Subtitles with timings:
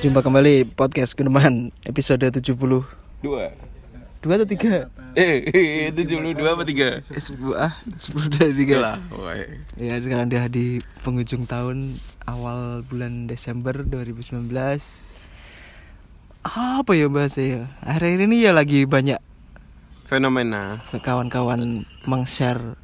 [0.00, 2.56] Jumpa kembali podcast Guneman episode 70
[3.20, 3.52] Dua.
[4.20, 4.88] Dua atau tiga?
[5.16, 7.00] Eh, tujuh puluh dua apa tiga?
[7.00, 8.96] Eh, Sebuah, sepuluh dari tiga Lah.
[9.74, 14.48] Ya sekarang dia di penghujung tahun Awal bulan Desember 2019
[16.46, 19.18] Apa ya bahasa ya Hari ini ya lagi banyak
[20.06, 22.76] Fenomena kawan-kawan meng-share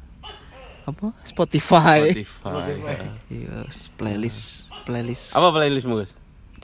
[0.87, 3.11] apa Spotify, Spotify.
[3.27, 3.67] Iya,
[3.99, 6.15] playlist playlist Apa playlistmu, Guys?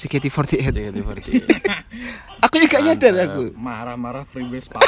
[0.03, 1.47] JKT48 JKT48.
[2.43, 4.83] Aku juga nyadar aku marah-marah freebase pak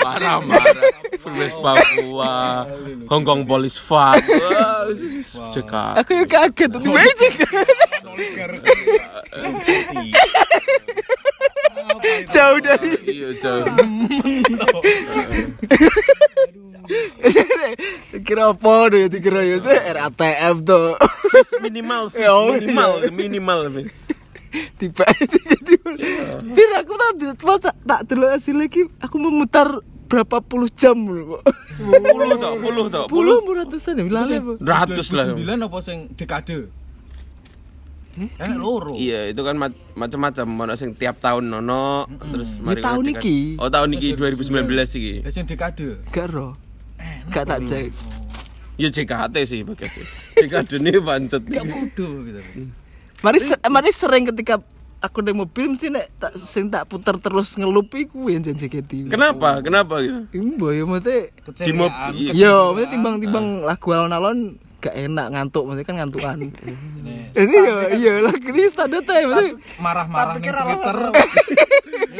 [0.00, 0.88] Parah, parah.
[1.20, 2.64] Freebase Papua,
[3.12, 4.24] Hongkong Police Fuck.
[5.52, 5.68] Cek
[6.00, 7.28] Aku juga kaget tiba aja
[12.28, 13.64] Jauh dari Iya, jauh.
[18.26, 19.56] Kira apa tuh ya dikira ya?
[19.58, 20.88] Tuh RATF tuh.
[21.62, 23.60] Minimal, Ya, oh, minimal, minimal.
[24.50, 25.78] Tiba aja jadi
[26.82, 29.70] aku tak masa tak dulu hasil lagi Aku memutar
[30.10, 33.38] berapa puluh jam loh kok Puluh tau, puluh tau, Puluh.
[33.46, 35.30] Ratusan ya bilang apa Ratus lah.
[35.38, 36.66] 2009 apa sing dekade
[38.12, 40.46] eh loro Iya, itu kan ma- macam-macam.
[40.60, 43.38] Ono sing tiap tahun nono, terus Ya, mari tahun dekat- iki.
[43.56, 45.14] Oh, tahun iki 2019 iki.
[45.20, 46.58] Eh, sing dekade Gak roh
[47.28, 47.94] Gak tak cek
[48.76, 50.06] Ya JKT sih bagas sih.
[50.38, 51.42] JKT ini pancet.
[51.44, 52.40] gak kudu gitu
[53.20, 54.56] Mari se- mari sering ketika
[54.98, 59.06] aku di mobil mesti nek tak sing tak puter terus ngelup iku yang jan JKT.
[59.06, 59.60] Kenapa?
[59.60, 60.24] Kenapa gitu?
[60.34, 61.32] Imbo ya mate.
[61.54, 62.32] Di mob keceriaan iya.
[62.32, 66.36] Yo, mate timbang-timbang lagu alon-alon gak enak ngantuk maksudnya kan ngantukan.
[67.40, 69.22] Ini yo iya lagu ini standar teh
[69.78, 70.98] marah-marah ning Twitter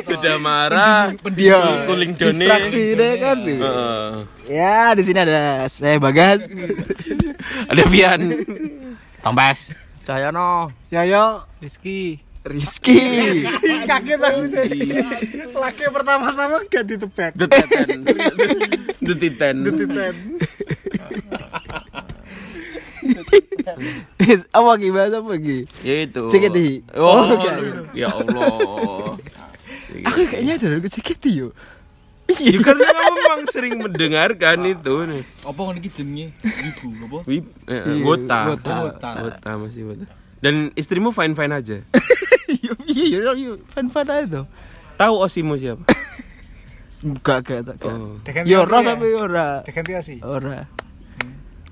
[0.06, 1.10] Sudah marah.
[1.34, 2.30] Dia Kuling Doni.
[2.30, 3.38] distraksi deh kan.
[3.42, 4.06] Heeh.
[4.46, 6.46] Ya, di sini ada saya Bagas.
[7.72, 8.20] Ada Vian.
[9.20, 9.74] tombas
[10.06, 10.70] Cahyono.
[10.94, 11.42] Yayo.
[11.58, 12.96] Rizky Rizky.
[13.84, 14.48] kaget aku
[15.60, 17.32] laki pertama-tama gak ditebak
[19.00, 19.66] Detetan.
[24.50, 25.64] Apa gimana apa lagi?
[25.80, 26.22] Ya itu.
[26.26, 26.58] JKT.
[26.96, 27.56] Oh, Oh, enggak.
[27.92, 29.14] ya Allah.
[30.10, 31.48] Aku kayaknya ada lagu JKT yo.
[32.30, 35.22] Ya, karena kamu memang sering mendengarkan itu nih.
[35.42, 37.46] apa ngono iki jenenge ibu apa Wip,
[38.06, 38.38] wota.
[38.54, 38.74] Wota.
[38.86, 39.10] Wota.
[39.18, 40.06] Wota masih wota.
[40.38, 41.78] Dan istrimu fine fine aja.
[42.50, 44.46] Iya iya iya fan aja tuh.
[44.98, 45.86] Tahu Osimo siapa?
[47.22, 47.94] Gak gak tak gak.
[47.94, 48.18] Oh.
[48.42, 49.62] Yo ora tapi ora.
[49.62, 50.66] Dekanti sih Ora.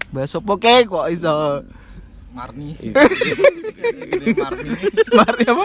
[0.08, 1.60] Bahas opo kek kok iso
[2.28, 2.92] Marni Iya.
[4.40, 4.68] Marni
[5.10, 5.64] mari apa?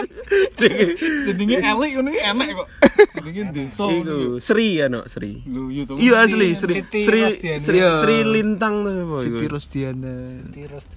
[1.26, 2.68] jenenge elik ngono iki enak kok
[3.14, 5.44] jenenge desa Iku Sri ya no Sri.
[5.44, 7.60] lu to Iya asli Sri Siti Sri Rosdiana.
[7.60, 9.46] Sri, Sri Lintang tuh apa Siti iku?
[9.50, 10.14] Rosdiana.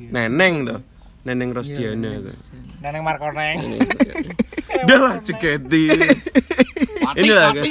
[0.09, 0.79] Neneng tuh.
[1.23, 2.35] Neneng Rosdiana tuh.
[2.79, 3.57] Neneng Markoneng
[4.77, 5.89] Udah lah ceketi.
[7.13, 7.63] Inilah kan.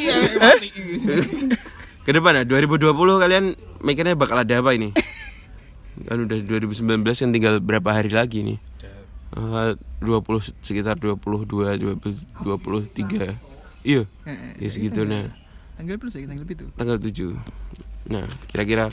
[2.03, 3.45] Ke depan ya 2020 kalian
[3.81, 4.93] mikirnya bakal ada apa ini?
[6.05, 8.59] Kan udah 2019 yang tinggal berapa hari lagi nih?
[9.37, 9.73] Eh,
[10.05, 11.19] 20 sekitar 22
[11.49, 11.99] 20,
[12.45, 13.37] 23.
[13.87, 14.03] Iya.
[14.61, 15.33] Ya segitu nah.
[15.77, 16.67] Tanggal plus ya tanggal itu.
[16.75, 17.37] tanggal 7
[18.09, 18.89] Nah kira-kira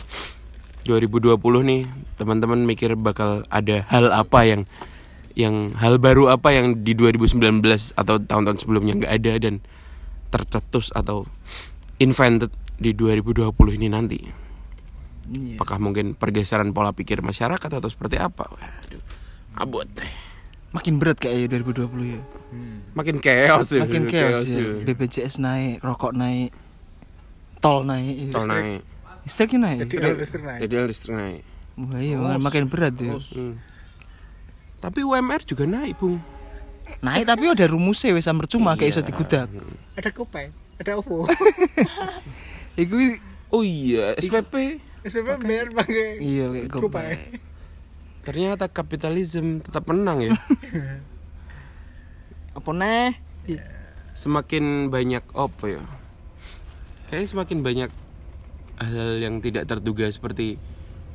[0.83, 1.81] 2020 nih
[2.19, 4.61] teman-teman mikir bakal ada hal apa yang
[5.33, 7.63] yang hal baru apa yang di 2019
[7.95, 9.63] atau tahun-tahun sebelumnya nggak ada dan
[10.29, 11.25] tercetus atau
[11.97, 13.47] invented di 2020
[13.79, 14.42] ini nanti
[15.23, 15.55] Iya.
[15.55, 19.03] apakah mungkin pergeseran pola pikir masyarakat atau seperti apa waduh
[19.55, 19.87] abot
[20.73, 22.21] Makin berat kayaknya 2020 ya.
[22.97, 24.57] makin chaos ya Makin chaos ya.
[24.57, 24.81] ya.
[24.83, 26.49] BPJS naik, rokok naik,
[27.61, 28.81] tol naik, tol naik
[29.23, 29.87] listriknya naik.
[30.59, 31.41] jadi listrik naik
[31.73, 33.15] Wah iya makin berat ya.
[33.15, 33.55] Hmm.
[34.77, 36.19] tapi UMR juga naik bung
[36.99, 39.47] Naik tapi udah rumusnya wis percuma kayak iso digudak.
[39.95, 41.23] ada kupai ada ovo
[42.81, 43.17] Iku
[43.49, 47.19] oh iya SPP SPP biar pakai iya kayak gopay.
[48.23, 50.31] Ternyata kapitalisme tetap menang ya.
[52.57, 53.19] Apa neh?
[54.13, 55.81] semakin banyak apa ya?
[57.09, 57.89] Kayaknya semakin banyak
[58.77, 60.61] hal yang tidak terduga seperti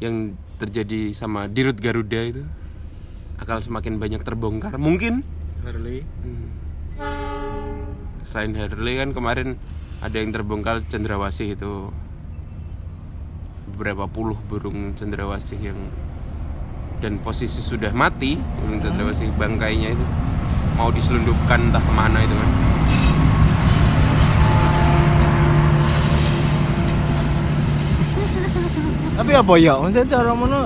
[0.02, 2.42] yang terjadi sama Dirut Garuda itu
[3.38, 4.74] akan semakin banyak terbongkar.
[4.76, 5.22] Mungkin
[5.62, 6.50] Harley Hmm.
[8.26, 9.54] selain Harley kan kemarin
[10.02, 11.94] ada yang terbongkar cendrawasih itu
[13.78, 15.78] beberapa puluh burung cendrawasih yang
[16.98, 20.06] dan posisi sudah mati burung cendrawasih bangkainya itu
[20.74, 22.50] mau diselundupkan entah ke mana itu kan.
[29.14, 29.78] Tapi apa ya?
[29.78, 30.60] Maksudnya cara mana?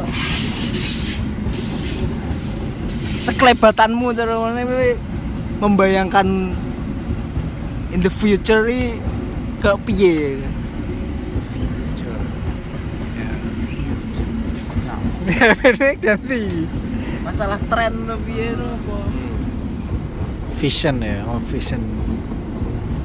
[3.20, 4.64] Sekelebatanmu cara mana
[5.60, 6.28] membayangkan
[7.92, 8.72] in the future
[9.60, 10.40] ke piye
[15.26, 16.66] Pendek ganti.
[17.22, 18.96] Masalah tren no apa
[20.58, 21.82] vision ya oh vision.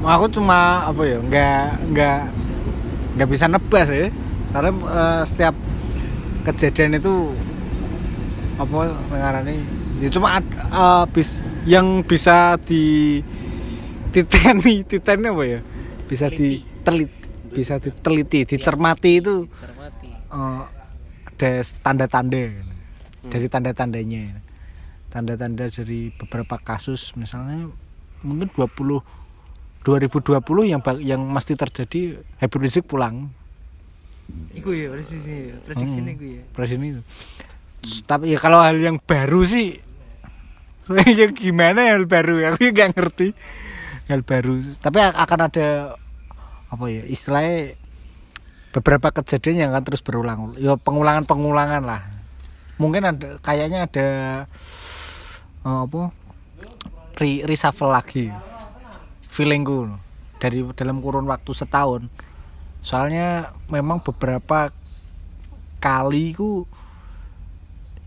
[0.06, 2.22] Aku cuma apa ya nggak nggak
[3.18, 4.10] nggak bisa nebas ya.
[4.54, 5.56] Soalnya eh, setiap
[6.46, 7.34] kejadian itu
[8.62, 9.58] apa ngarani?
[10.02, 13.20] Ya cuma ad- eh, bis yang bisa di
[14.14, 15.60] titeni titeni apa ya?
[16.08, 19.50] Bisa diteliti bisa diteliti dicermati itu.
[19.50, 20.10] Cermati.
[20.14, 20.64] eh,
[21.38, 22.50] ada tanda-tanda.
[23.30, 24.42] Dari tanda-tandanya.
[25.14, 27.70] Tanda-tanda dari beberapa kasus misalnya
[28.26, 29.06] mungkin 20
[29.86, 33.30] 2020 yang yang mesti terjadi Habib Rizik pulang.
[34.52, 35.22] Iku ya prediksi
[35.64, 36.12] prediksi Hmm.
[36.12, 36.44] iku ya.
[36.76, 37.02] itu
[38.04, 39.80] tapi ya kalau hal yang baru sih
[41.22, 42.44] yang gimana hal baru?
[42.52, 43.28] Aku juga nggak ngerti
[44.12, 44.60] hal baru.
[44.80, 45.96] Tapi akan ada
[46.68, 47.80] apa ya istilahnya
[48.78, 50.54] beberapa kejadian yang akan terus berulang.
[50.62, 52.06] Ya pengulangan pengulangan lah.
[52.78, 54.08] Mungkin ada kayaknya ada
[55.66, 56.14] eh, apa?
[57.18, 58.30] Re reshuffle lagi.
[59.34, 59.90] Feelingku
[60.38, 62.06] dari dalam kurun waktu setahun.
[62.86, 64.70] Soalnya memang beberapa
[65.82, 66.70] kali ku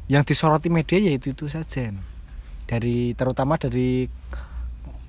[0.06, 1.90] yang disoroti media ya itu saja.
[2.70, 4.06] Dari terutama dari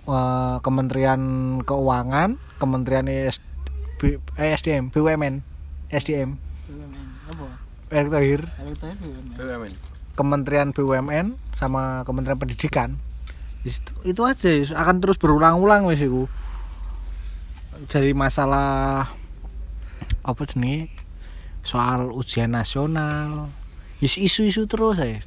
[0.10, 1.22] eh, Kementerian
[1.62, 3.38] Keuangan Kementerian ES,
[4.02, 5.51] B- eh, SDM BUMN
[5.92, 7.46] SDM BUMN apa?
[7.92, 8.42] Erick Thohir.
[8.48, 8.96] Tadi
[9.36, 9.72] BUMN.
[10.16, 12.96] Kementerian BUMN sama Kementerian Pendidikan.
[13.62, 14.50] Itu, itu aja
[14.80, 16.32] akan terus berulang-ulang wis iku.
[17.92, 19.12] Dari masalah
[20.22, 20.88] apa jenis
[21.62, 23.52] soal ujian nasional.
[24.02, 25.22] Is- isu-isu terus ya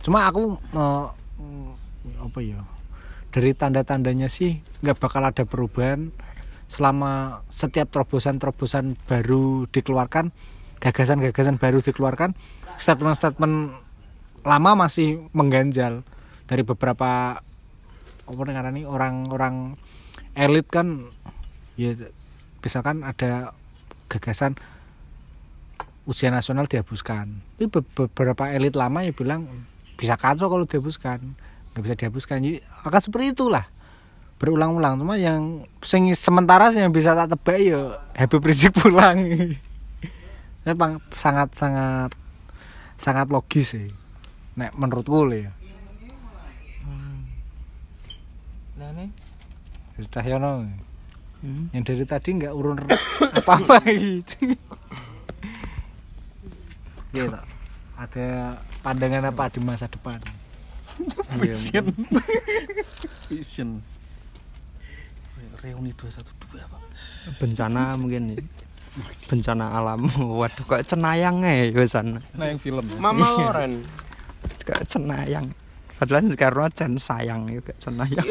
[0.00, 1.06] cuma aku eh,
[2.24, 2.64] apa ya
[3.28, 6.08] dari tanda-tandanya sih nggak bakal ada perubahan
[6.70, 10.30] selama setiap terobosan-terobosan baru dikeluarkan
[10.78, 12.38] gagasan-gagasan baru dikeluarkan
[12.78, 13.74] statement-statement
[14.46, 16.06] lama masih mengganjal
[16.46, 17.42] dari beberapa
[18.30, 19.74] apa nih orang-orang
[20.38, 21.10] elit kan
[21.74, 21.90] ya
[22.62, 23.50] misalkan ada
[24.06, 24.54] gagasan
[26.06, 27.42] ujian nasional dihapuskan.
[27.58, 29.50] Tapi be- beberapa elit lama ya bilang
[29.98, 31.18] bisa kacau kalau dihapuskan.
[31.74, 32.36] Nggak bisa dihapuskan.
[32.42, 33.66] Jadi akan seperti itulah
[34.40, 34.96] berulang-ulang.
[34.96, 39.20] Cuma yang sing sementara sih yang bisa tak tebak ya Habib Rizik pulang.
[40.66, 42.10] Memang sangat sangat
[42.96, 43.92] sangat logis sih.
[44.56, 45.52] Nek menurutku lho ya.
[48.80, 49.12] Nah nih
[50.00, 50.52] dari Cahyono.
[51.40, 51.72] Hmm.
[51.72, 52.84] yang dari tadi nggak urun
[53.40, 53.80] apa-apa.
[53.88, 54.56] Gitu
[57.12, 57.40] gitu
[58.00, 60.16] ada pandangan apa di masa depan?
[61.36, 61.92] Vision.
[63.28, 63.84] Vision.
[65.60, 66.82] Reuni 212 Pak.
[67.36, 68.36] bencana mungkin ya.
[69.26, 70.00] bencana alam
[70.40, 72.82] waduh kok cenayang ya sana Nah yang film.
[72.82, 72.98] ya.
[72.98, 73.82] Mama Loren.
[74.66, 75.50] kok cenayang
[75.94, 78.24] padahal sekarang jen sayang juga cenayang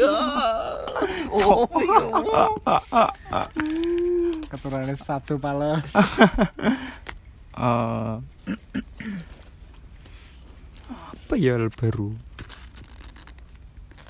[4.50, 5.84] keturunannya satu pala
[7.52, 8.14] Eh,
[11.12, 12.08] apa ya baru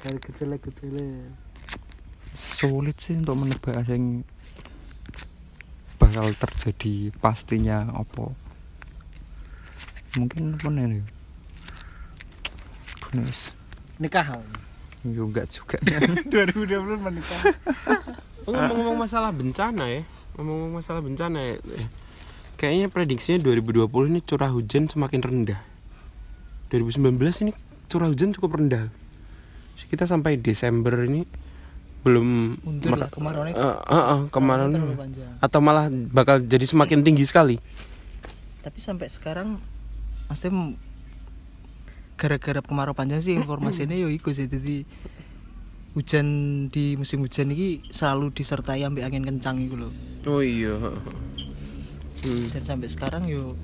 [0.00, 0.96] dari kecil kecil
[2.34, 4.26] sulit sih untuk menebak yang
[6.00, 8.32] bakal terjadi pastinya apa
[10.16, 11.04] mungkin apa nih
[13.04, 13.54] bonus
[14.00, 14.40] nikah
[15.04, 17.42] juga juga 2020 menikah
[18.48, 20.02] Oh, ngomong-ngomong masalah bencana ya.
[20.34, 21.56] Ngomong-ngomong masalah bencana ya.
[22.56, 25.60] Kayaknya prediksinya 2020 ini curah hujan semakin rendah.
[26.72, 27.52] 2019 ini
[27.92, 28.88] curah hujan cukup rendah.
[29.92, 31.28] Kita sampai Desember ini
[32.00, 32.26] belum
[32.58, 34.70] mundur lah kemarin Eh, eh, eh, kemarin
[35.38, 37.60] atau malah bakal jadi semakin tinggi sekali.
[38.60, 39.60] Tapi sampai sekarang
[40.48, 40.76] m-
[42.14, 44.84] gara-gara kemarau panjang sih informasinya yo iku sih jadi
[45.90, 46.26] hujan
[46.68, 49.90] di musim hujan ini selalu disertai ambek angin kencang itu loh
[50.22, 50.76] Oh iya.
[52.20, 52.46] Hmm.
[52.50, 53.56] dan sampai sekarang yo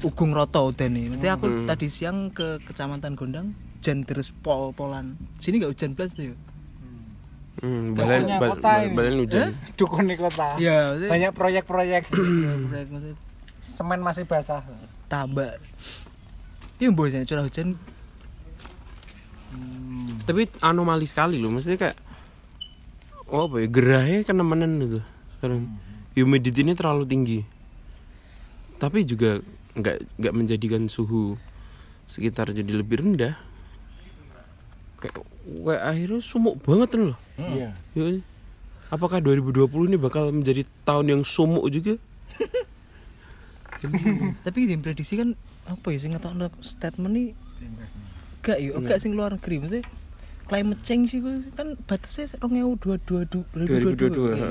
[0.00, 1.66] ugung roto udah nih Maksudnya aku Hmm.
[1.66, 6.34] tadi siang ke kecamatan Gondang hujan terus pol-polan sini nggak hujan plus tuh yo
[7.62, 8.94] Hmm, balen, bal, kota bal, ini.
[8.98, 9.48] balen hujan.
[9.78, 13.16] dukun di kota ya maksudnya banyak proyek-proyek proyek maksudnya
[13.62, 14.60] semen masih basah
[15.06, 15.54] tambah
[16.82, 17.78] itu bosnya curah hujan
[20.24, 21.96] Tapi anomali sekali loh, maksudnya kayak
[23.28, 25.00] oh apa ya gerahnya kenemenan gitu.
[25.36, 25.68] Sekarang
[26.16, 27.40] humidity ini terlalu tinggi.
[28.80, 29.44] Tapi juga
[29.76, 31.36] nggak nggak menjadikan suhu
[32.08, 33.36] sekitar jadi lebih rendah.
[35.04, 37.16] Kayak kayak akhirnya sumuk banget loh.
[37.38, 37.70] Iya.
[37.94, 38.04] Ya,
[38.92, 41.98] Apakah 2020 ini bakal menjadi tahun yang sumuk juga?
[44.46, 47.28] Tapi di prediksi kan apa ya sing ngetokno statement nih
[48.44, 49.84] gak yo gak sing luar negeri maksudnya
[50.44, 51.20] climate change sih
[51.56, 54.48] kan batasnya 2022 2022, 2022 ha.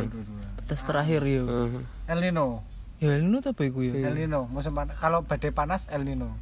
[0.58, 1.82] batas terakhir yo Heeh.
[2.10, 2.66] El Nino.
[2.98, 4.98] ya ini tuh apa iku ya El Nino musim panas.
[4.98, 6.34] Kalau badai panas El Nino.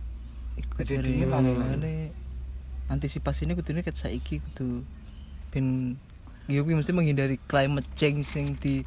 [0.79, 1.43] Jadi dingin lah.
[1.43, 2.15] ngene
[2.88, 4.83] antisipasinya kudune ket saiki kudu
[5.51, 5.95] ben
[6.50, 8.81] yo kuwi mesti menghindari climate change sing di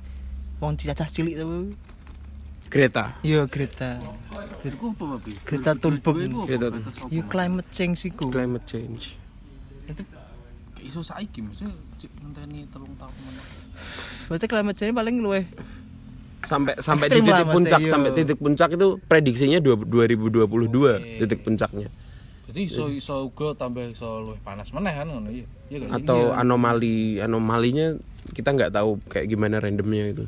[0.59, 1.57] wong cacah cilik apa
[2.73, 3.15] Greta.
[3.23, 4.03] yo Greta
[4.65, 5.37] Iku apa babi?
[5.45, 6.67] Greta Thunberg Greta
[7.13, 9.15] yo climate change iku climate change.
[9.87, 10.03] Itu
[10.83, 11.69] iso saiki mesti
[12.21, 13.43] ngenteni telung tahun mana.
[14.29, 15.43] berarti climate change paling luwe
[16.45, 17.89] Sampai sampai Ekstrim di lah, titik Mas, puncak iya.
[17.89, 21.89] sampai titik puncak itu prediksinya dua- 2022 titik puncaknya.
[22.55, 25.43] Jadi iso iso uga tambah iso luwih panas meneh kan ngono iya.
[25.75, 25.91] Iya?
[25.91, 27.99] Atau anomali anomalinya
[28.31, 30.25] kita nggak tahu kayak gimana randomnya itu.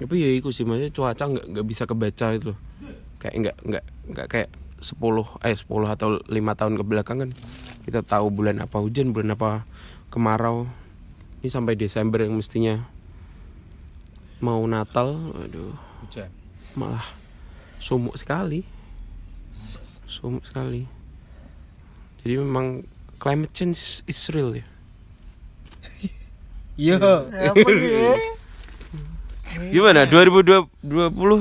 [0.00, 2.58] Tapi ya itu sih maksudnya cuaca nggak nggak bisa kebaca itu loh.
[3.20, 4.48] Kayak nggak nggak nggak kayak
[4.80, 4.96] 10
[5.44, 7.30] eh 10 atau lima tahun ke belakang kan
[7.84, 9.68] kita tahu bulan apa hujan bulan apa
[10.08, 10.64] kemarau
[11.44, 12.82] ini sampai Desember yang mestinya
[14.40, 16.32] mau Natal aduh Hujan.
[16.74, 17.04] malah
[17.78, 18.71] sumuk sekali
[20.12, 20.84] sumuk sekali.
[22.20, 22.84] Jadi memang
[23.16, 24.66] climate change is real ya.
[26.92, 27.00] Yo.
[27.00, 28.12] Apa ya?
[29.72, 30.04] gimana?
[30.08, 30.76] 2020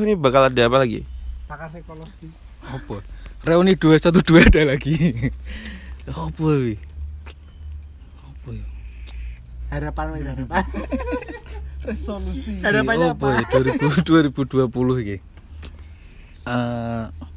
[0.07, 1.03] ini bakal ada apa lagi?
[1.51, 2.31] Pakar psikologi.
[2.63, 3.03] apa?
[3.43, 4.95] Reuni 212 ada lagi.
[6.11, 6.75] Apa wi
[8.41, 8.65] apa ya
[9.69, 10.63] Harapan wis harapan.
[11.87, 12.51] Resolusi.
[12.61, 15.17] ada Harapannya apa ya 2000 2020 iki
[16.41, 17.30] eh apa ya?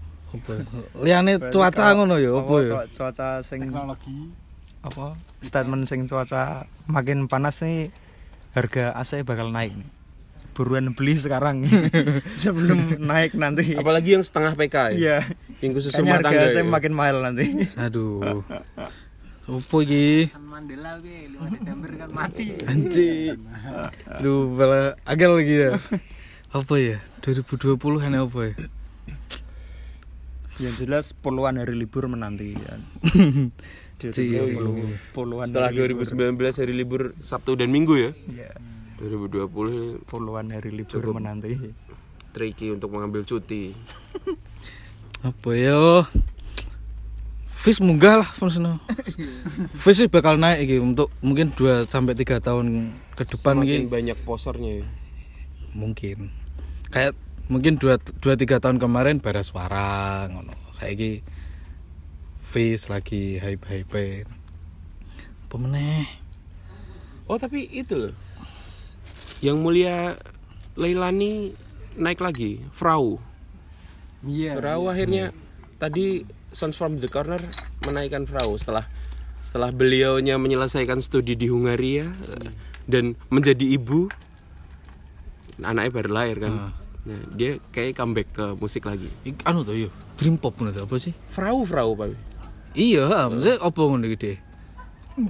[1.00, 2.72] Liane cuaca ngono ya apa ya?
[2.90, 4.18] cuaca sing Teknologi.
[4.84, 5.16] apa?
[5.40, 7.88] Statement sing cuaca makin panas nih
[8.54, 9.90] harga AC bakal naik nih.
[10.54, 11.66] buruan beli sekarang.
[12.42, 13.74] Sebelum naik nanti.
[13.74, 14.90] Apalagi yang setengah PK ya.
[14.94, 15.16] Iya.
[15.58, 16.62] Yang khusus rumah harga tangga AC ya.
[16.62, 17.46] makin mahal nanti.
[17.74, 18.46] Aduh.
[19.50, 20.30] Apa iki?
[20.46, 22.54] Mandela ki 5 Desember kan mati.
[22.70, 23.36] anjing.
[24.14, 25.70] Aduh malah agak lagi ya.
[26.58, 27.02] Apa ya?
[27.26, 27.74] 2020
[28.06, 28.54] ini apa ya
[30.56, 32.74] yang jelas puluhan hari libur menanti ya.
[34.04, 34.58] Cih.
[35.10, 36.04] puluhan setelah hari libur.
[36.04, 38.52] 2019 hari libur Sabtu dan Minggu ya Iya,
[39.00, 41.16] 2020 puluhan hari libur Cukup.
[41.16, 41.56] menanti
[42.30, 43.72] tricky untuk mengambil cuti
[45.28, 46.04] apa ya
[47.48, 48.28] Fish munggah lah
[49.72, 52.66] Fish sih bakal naik iki untuk mungkin 2 sampai 3 tahun
[53.16, 54.86] ke depan semakin banyak posernya ya
[55.72, 56.28] mungkin
[56.92, 57.16] kayak
[57.48, 60.54] mungkin 2 2 3 tahun kemarin bara suara ngono.
[60.72, 61.20] Saiki
[62.44, 64.28] Fish lagi hype-hype.
[65.50, 66.06] Apa meneh?
[67.26, 68.14] Oh tapi itu loh.
[69.42, 69.96] Yang mulia
[70.78, 71.54] Leilani
[71.98, 73.18] naik lagi Frau.
[74.22, 74.58] Iya.
[74.58, 75.34] Frau akhirnya
[75.78, 76.22] tadi
[76.54, 77.42] Sons from the Corner
[77.82, 78.86] menaikkan Frau setelah
[79.42, 82.50] setelah beliaunya menyelesaikan studi di Hungaria eh,
[82.88, 84.08] dan menjadi ibu
[85.62, 86.74] anaknya baru lahir kan
[87.04, 89.08] nah, dia kayak comeback ke musik lagi.
[89.22, 91.12] Ik, anu tuh yo dream pop ngono apa sih?
[91.28, 92.12] Frau Frau pak.
[92.72, 94.34] Iya maksudnya apa ngono gede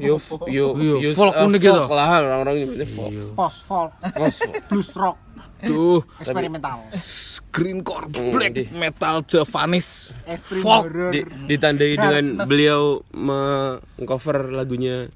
[0.00, 0.16] yo
[0.48, 1.76] yo Yo, yo folk uh, ngono gitu.
[1.76, 3.12] folk lah orang-orang nyebutnya folk.
[3.34, 4.56] Post folk, Post folk.
[4.64, 5.16] blues rock,
[5.60, 6.88] Duh, eksperimental.
[7.50, 9.20] greencore, Hmm, black di- metal,
[10.24, 10.84] Extreme folk.
[11.12, 15.12] Di- ditandai dengan beliau mengcover lagunya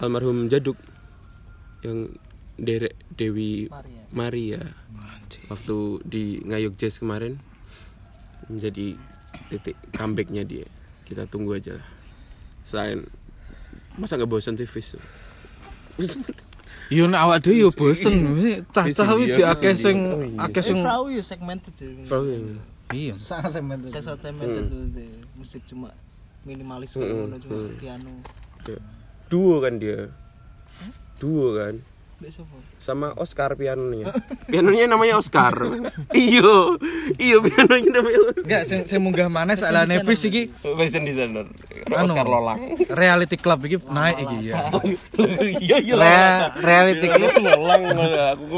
[0.00, 0.80] almarhum Jaduk
[1.80, 2.08] yang
[2.56, 3.99] Derek Dewi Maria
[5.50, 5.76] waktu
[6.06, 7.38] di Ngayog Jazz kemarin
[8.50, 8.98] menjadi
[9.50, 10.66] titik comebacknya dia
[11.06, 11.86] kita tunggu aja lah
[12.66, 13.06] selain
[13.98, 14.94] masa nggak bosan sih Fish
[16.90, 18.34] Yo nek awak dhewe yo bosen,
[18.74, 19.98] cah-cah Wis wis dia, akeh wis sing
[20.34, 20.42] iya.
[20.42, 21.70] akeh sing Frau yo segmented.
[22.02, 22.26] Frau
[22.90, 23.14] Iya.
[23.14, 23.94] Sangat segmented.
[23.94, 25.06] Saya segmented deh.
[25.38, 25.94] musik cuma
[26.42, 27.78] minimalis Hmm, ngono cuma hmm.
[27.78, 28.10] piano.
[29.30, 30.10] duo kan dia
[31.22, 31.78] duo kan?
[32.76, 34.12] Sama Oscar pianonya.
[34.52, 35.56] Pianonya namanya Oscar.
[36.12, 36.76] Iyo.
[37.16, 38.44] Iyo pianonya namanya Oscar.
[38.44, 40.52] Enggak, sing sing munggah maneh salane Nevis iki.
[40.60, 41.48] Fashion designer.
[41.88, 42.76] Anu, Oscar Lolang.
[42.86, 44.68] Reality Club iki naik iki ya.
[45.58, 45.94] iya iya.
[45.96, 48.56] Re- reality club, Lolang aku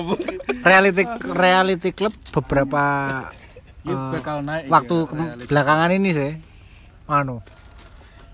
[0.60, 2.82] reality reality club beberapa
[3.82, 4.66] eh, bakal naik.
[4.66, 6.32] iki waktu ya, ke- belakangan ini sih.
[7.06, 7.38] Anu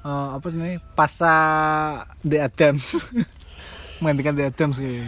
[0.03, 1.37] eh, apa namanya pasca
[2.23, 2.97] The Adams
[3.99, 5.03] menggantikan The Adams sih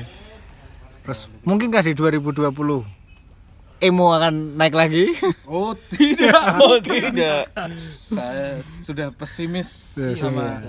[1.01, 2.53] terus mungkinkah di 2020
[3.81, 5.17] emo akan naik lagi
[5.49, 6.37] Oh tidak.
[6.63, 7.49] Oh tidak.
[7.81, 10.61] Saya sudah pesimis Ya, sama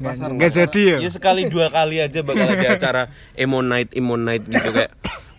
[0.00, 0.58] pasar nggak pasar.
[0.64, 3.02] jadi ya Ya sekali dua kali aja bakal ada acara
[3.34, 4.90] emo night, emo night gitu kayak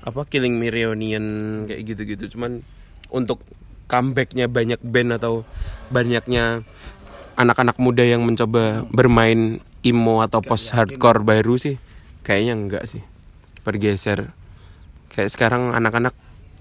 [0.06, 1.26] apa Killing Me Reunion
[1.66, 2.38] kayak gitu-gitu.
[2.38, 2.62] Cuman
[3.10, 3.42] untuk
[3.86, 5.42] comebacknya banyak band atau
[5.90, 6.62] banyaknya
[7.34, 11.82] anak-anak muda yang mencoba bermain emo atau post hardcore baru sih
[12.26, 13.06] kayaknya enggak sih.
[13.62, 14.34] Bergeser.
[15.14, 16.18] Kayak sekarang anak-anak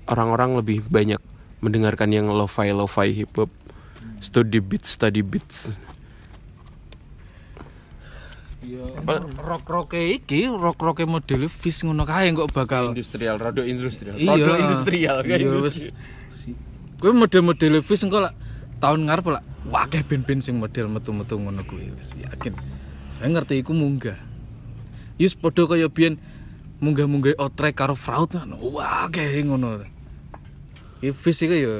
[0.06, 1.18] orang-orang lebih banyak
[1.64, 3.48] mendengarkan yang lo-fi lo-fi hip hop
[4.20, 5.72] study beats study beats.
[9.40, 14.16] Rock rock iki rock rock model fish ngono kae kok bakal industrial rada industrial.
[14.16, 14.32] Iya.
[14.36, 15.58] Rada industrial kayak iya gitu.
[15.64, 15.76] wis.
[17.00, 18.32] Gue model model fish engko lah
[18.80, 22.56] tahun ngarep lah wakeh band-band sing model metu-metu ngono kuwi wis yakin.
[23.20, 24.33] Saya ngerti iku munggah
[25.14, 26.18] Yus podo kaya biyen
[26.82, 29.86] munggah-munggah outrek karo fraud kan wah kayak ngono.
[31.00, 31.74] Iki fish iku ya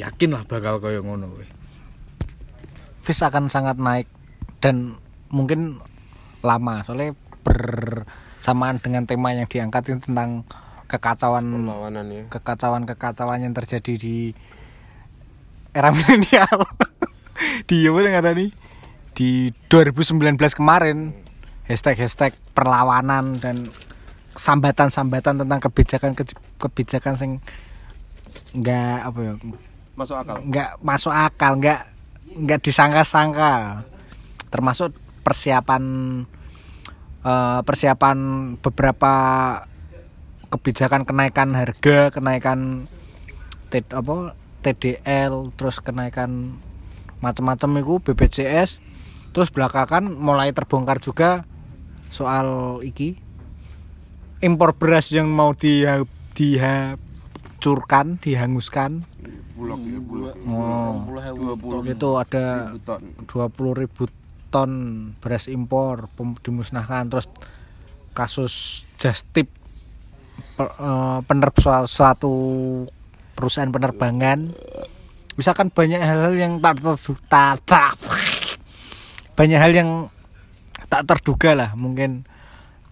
[0.00, 1.46] yakin lah bakal kaya ngono kuwi.
[3.04, 4.08] Fish akan sangat naik
[4.64, 4.96] dan
[5.28, 5.82] mungkin
[6.40, 6.80] lama.
[6.86, 7.12] Soalnya
[7.44, 10.46] bersamaan dengan tema yang diangkat itu tentang
[10.88, 11.44] kekacauan
[12.08, 12.22] ya.
[12.28, 14.16] kekacauan kekacauan yang terjadi di
[15.72, 16.58] era milenial.
[17.68, 18.54] Di apa yang ada nih?
[19.16, 21.10] Di 2019 kemarin
[21.72, 23.64] hashtag hashtag perlawanan dan
[24.36, 26.12] sambatan-sambatan tentang kebijakan
[26.60, 27.30] kebijakan sing
[28.52, 29.32] nggak apa ya
[29.96, 30.36] masuk akal.
[30.44, 31.80] nggak masuk akal nggak
[32.36, 33.84] nggak disangka-sangka.
[34.52, 34.92] Termasuk
[35.24, 35.82] persiapan
[37.24, 38.16] eh, persiapan
[38.60, 39.14] beberapa
[40.52, 42.84] kebijakan kenaikan harga kenaikan
[43.72, 46.60] T, apa TDL terus kenaikan
[47.24, 48.84] macam-macam itu BPJS
[49.32, 51.48] terus belakangan mulai terbongkar juga
[52.12, 53.16] soal iki.
[54.38, 56.04] Impor beras yang mau dia
[56.36, 59.06] dihancurkan dihanguskan.
[59.56, 60.34] Bulog ya bulog.
[60.44, 61.06] Oh.
[61.86, 62.44] itu ada
[62.82, 63.00] ton.
[63.24, 64.02] 20 ribu
[64.50, 64.70] ton
[65.22, 66.10] beras impor
[66.42, 67.08] dimusnahkan.
[67.08, 67.30] Terus
[68.12, 69.48] kasus just tip
[70.58, 72.32] per- eh, penerb sua- suatu
[73.32, 74.52] perusahaan penerbangan.
[75.32, 77.96] Misalkan banyak hal-hal yang tak terdu- tak- tak-
[79.32, 79.90] banyak hal yang
[80.92, 82.28] tak terduga lah mungkin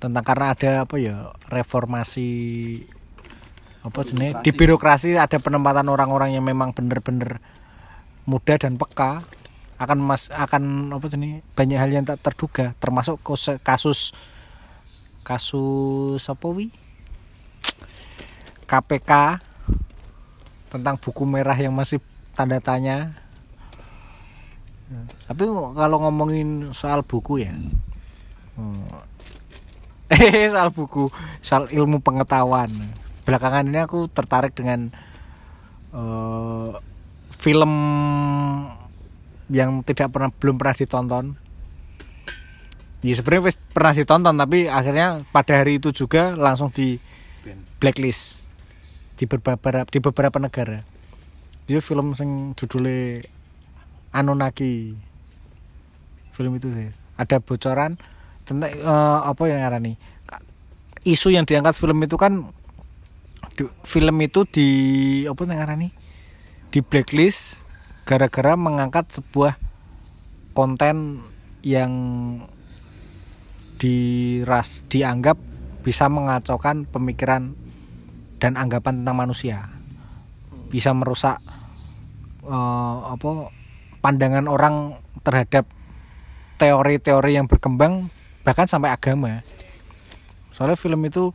[0.01, 2.33] tentang karena ada apa ya reformasi
[3.85, 7.45] apa jenis di birokrasi ada penempatan orang-orang yang memang bener-bener
[8.25, 9.21] muda dan peka.
[9.81, 13.21] Akan mas akan apa jenis banyak hal yang tak terduga termasuk
[13.65, 14.17] kasus
[15.25, 16.73] kasus apa wi?
[18.65, 19.41] KPK
[20.73, 22.01] tentang buku merah yang masih
[22.37, 23.17] tanda tanya.
[25.29, 25.45] Tapi
[25.77, 27.57] kalau ngomongin soal buku ya
[30.11, 31.07] eh soal buku
[31.39, 32.71] soal ilmu pengetahuan.
[33.23, 34.91] Belakangan ini aku tertarik dengan
[35.95, 36.71] eh,
[37.39, 37.73] film
[39.51, 41.27] yang tidak pernah belum pernah ditonton.
[43.01, 47.01] Ya sebenarnya wis pernah ditonton tapi akhirnya pada hari itu juga langsung di
[47.81, 48.45] blacklist
[49.17, 50.83] di beberapa di beberapa negara.
[51.71, 53.25] Itu film sing judulnya
[54.11, 54.99] Anunnaki.
[56.35, 56.91] Film itu sih.
[57.15, 57.95] Ada bocoran
[58.51, 59.95] tentang eh, apa yang ngarani
[61.07, 62.51] isu yang diangkat film itu kan
[63.57, 64.69] di- film itu di
[65.25, 65.89] apa yang ngarani
[66.71, 67.63] di blacklist
[68.05, 69.57] gara-gara mengangkat sebuah
[70.53, 71.25] konten
[71.63, 71.93] yang
[73.81, 75.41] diras dianggap
[75.81, 77.57] bisa mengacaukan pemikiran
[78.41, 79.59] dan anggapan tentang manusia.
[80.69, 81.41] Bisa merusak
[82.45, 83.49] eh, apa
[84.05, 85.65] pandangan orang terhadap
[86.61, 88.13] teori-teori yang berkembang
[88.45, 89.45] bahkan sampai agama.
[90.51, 91.33] Soalnya film itu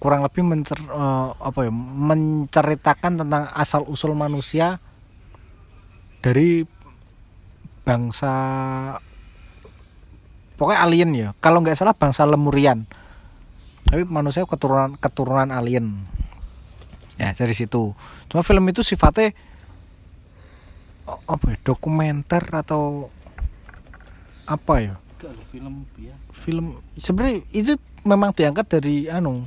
[0.00, 4.80] kurang lebih mencer, eh, apa ya menceritakan tentang asal usul manusia
[6.24, 6.64] dari
[7.84, 8.32] bangsa
[10.56, 11.28] pokoknya alien ya.
[11.40, 12.88] Kalau nggak salah bangsa lemurian.
[13.90, 16.06] Tapi manusia keturunan keturunan alien.
[17.20, 17.92] Ya dari situ.
[18.32, 19.36] Cuma film itu sifatnya
[21.10, 23.10] apa ya dokumenter atau
[24.46, 26.28] apa ya Enggak lah, film biasa.
[26.32, 27.72] Film sebenarnya itu
[28.08, 29.44] memang diangkat dari anu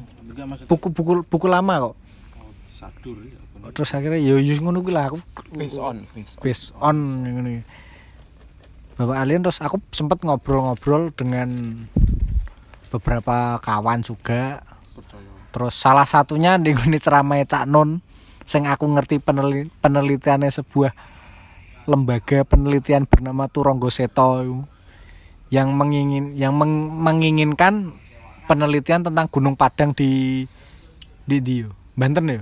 [0.70, 1.96] buku-buku buku lama kok.
[2.78, 5.24] Sadur ya terus akhirnya ya yus ngono kuwi lah aku
[5.56, 7.64] based on based based on ini
[9.00, 11.50] Bapak Alien terus aku sempat ngobrol-ngobrol dengan
[12.94, 14.62] beberapa kawan juga.
[14.94, 15.26] Percaya.
[15.50, 18.06] Terus salah satunya di ceramah Cak Nun
[18.46, 20.94] sing aku ngerti peneli, penelitiannya sebuah
[21.90, 24.46] lembaga penelitian bernama Turonggo Seto
[25.54, 27.94] yang mengingin yang meng- menginginkan
[28.50, 30.44] penelitian tentang Gunung Padang di
[31.30, 32.42] di Dio Banten ya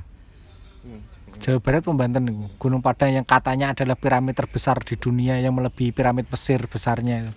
[1.41, 5.89] Jawa Barat Pembanten itu Gunung Padang yang katanya adalah piramid terbesar di dunia yang melebihi
[5.89, 7.34] piramid Mesir besarnya itu.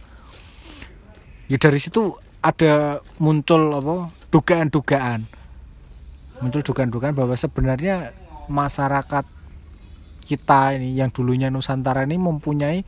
[1.49, 2.13] Ya dari situ
[2.45, 5.25] ada muncul apa dugaan-dugaan.
[6.45, 8.13] Muncul dugaan-dugaan bahwa sebenarnya
[8.53, 9.25] masyarakat
[10.29, 12.85] kita ini yang dulunya Nusantara ini mempunyai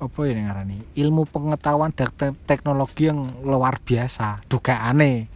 [0.00, 0.78] apa ya ngarani?
[0.98, 5.30] Ilmu pengetahuan dan te- teknologi yang luar biasa dugaane.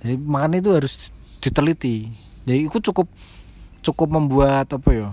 [0.00, 0.92] Jadi makanya itu harus
[1.40, 2.10] diteliti.
[2.46, 3.10] Jadi itu cukup
[3.80, 5.08] cukup membuat apa ya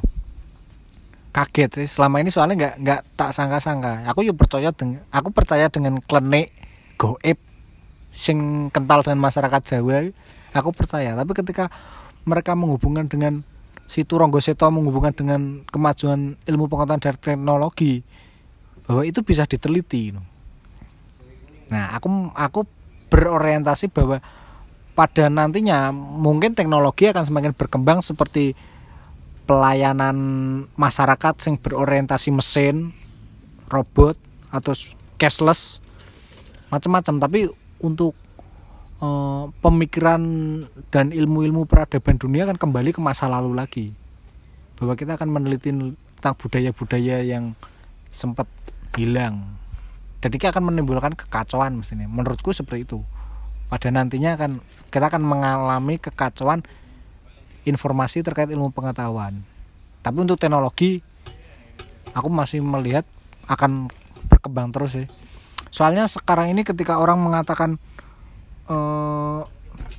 [1.35, 1.87] kaget sih.
[1.87, 4.09] Selama ini soalnya nggak nggak tak sangka-sangka.
[4.09, 6.53] Aku yuk percaya dengan aku percaya dengan klenik
[6.97, 7.37] goib
[8.09, 10.09] sing kental dengan masyarakat Jawa.
[10.57, 11.13] Aku percaya.
[11.13, 11.69] Tapi ketika
[12.25, 13.45] mereka menghubungkan dengan
[13.87, 18.03] si Turonggo Seto menghubungkan dengan kemajuan ilmu pengetahuan dan teknologi
[18.87, 20.15] bahwa itu bisa diteliti
[21.67, 22.63] nah aku aku
[23.11, 24.23] berorientasi bahwa
[24.97, 28.57] pada nantinya mungkin teknologi akan semakin berkembang seperti
[29.45, 30.17] pelayanan
[30.73, 32.95] masyarakat yang berorientasi mesin
[33.69, 34.17] robot
[34.49, 34.73] atau
[35.19, 35.83] cashless
[36.67, 37.39] macam-macam tapi
[37.79, 38.13] untuk
[38.99, 40.21] eh, pemikiran
[40.91, 43.87] dan ilmu-ilmu peradaban dunia kan kembali ke masa lalu lagi.
[44.77, 47.55] Bahwa kita akan meneliti tentang budaya-budaya yang
[48.11, 48.45] sempat
[48.95, 49.57] hilang.
[50.17, 52.09] Dan akan menimbulkan kekacauan mestinya.
[52.09, 52.99] Menurutku seperti itu.
[53.67, 56.63] Pada nantinya akan kita akan mengalami kekacauan
[57.67, 59.43] informasi terkait ilmu pengetahuan.
[60.01, 61.03] Tapi untuk teknologi
[62.15, 63.03] aku masih melihat
[63.45, 63.91] akan
[64.31, 65.07] berkembang terus sih.
[65.69, 67.75] Soalnya sekarang ini ketika orang mengatakan
[68.71, 69.41] eh,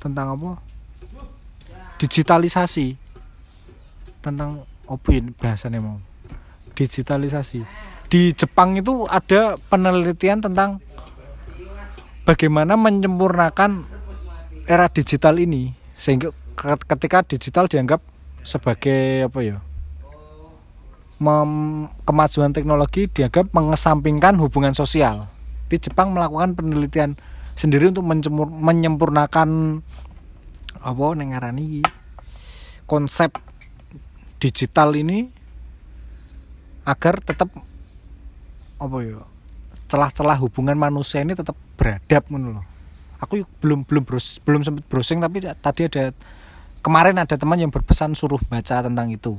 [0.01, 0.57] tentang apa?
[2.01, 2.97] Digitalisasi.
[4.19, 6.01] Tentang apa ini bahasanya mau.
[6.73, 10.81] Digitalisasi di Jepang itu ada penelitian tentang
[12.25, 13.85] bagaimana menyempurnakan
[14.65, 18.01] era digital ini sehingga ke- ketika digital dianggap
[18.41, 19.57] sebagai apa ya
[21.21, 25.29] mem- kemajuan teknologi dianggap mengesampingkan hubungan sosial.
[25.69, 27.13] Di Jepang melakukan penelitian
[27.53, 29.81] sendiri untuk mencemur- menyempurnakan
[30.81, 31.85] apa nengarani
[32.89, 33.35] konsep
[34.41, 35.29] digital ini
[36.87, 37.51] agar tetap
[38.79, 39.19] apa ya
[39.89, 42.65] celah-celah hubungan manusia ini tetap beradab loh.
[43.19, 46.15] Aku yuk belum belum bros, belum sempat browsing tapi tadi ada
[46.79, 49.35] kemarin ada teman yang berpesan suruh baca tentang itu.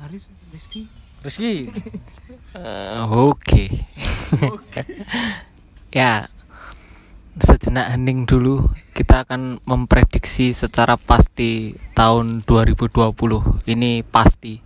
[0.00, 0.88] Haris Rizky
[1.24, 1.72] Rizky,
[2.54, 3.66] Eh, Oke.
[5.98, 6.28] ya,
[7.40, 8.68] sejenak hening dulu.
[8.92, 12.92] Kita akan memprediksi secara pasti tahun 2020.
[13.64, 14.60] Ini pasti.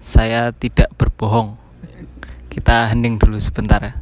[0.00, 1.59] Saya tidak berbohong.
[2.50, 3.94] Kita hening dulu sebentar ya.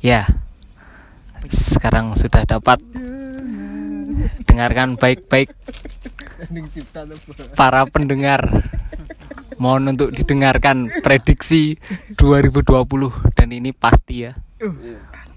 [0.00, 0.22] Ya.
[1.52, 2.80] Sekarang sudah dapat
[4.48, 5.52] dengarkan baik-baik
[7.56, 8.40] para pendengar
[9.60, 11.76] mohon untuk didengarkan prediksi
[12.16, 14.32] 2020 dan ini pasti ya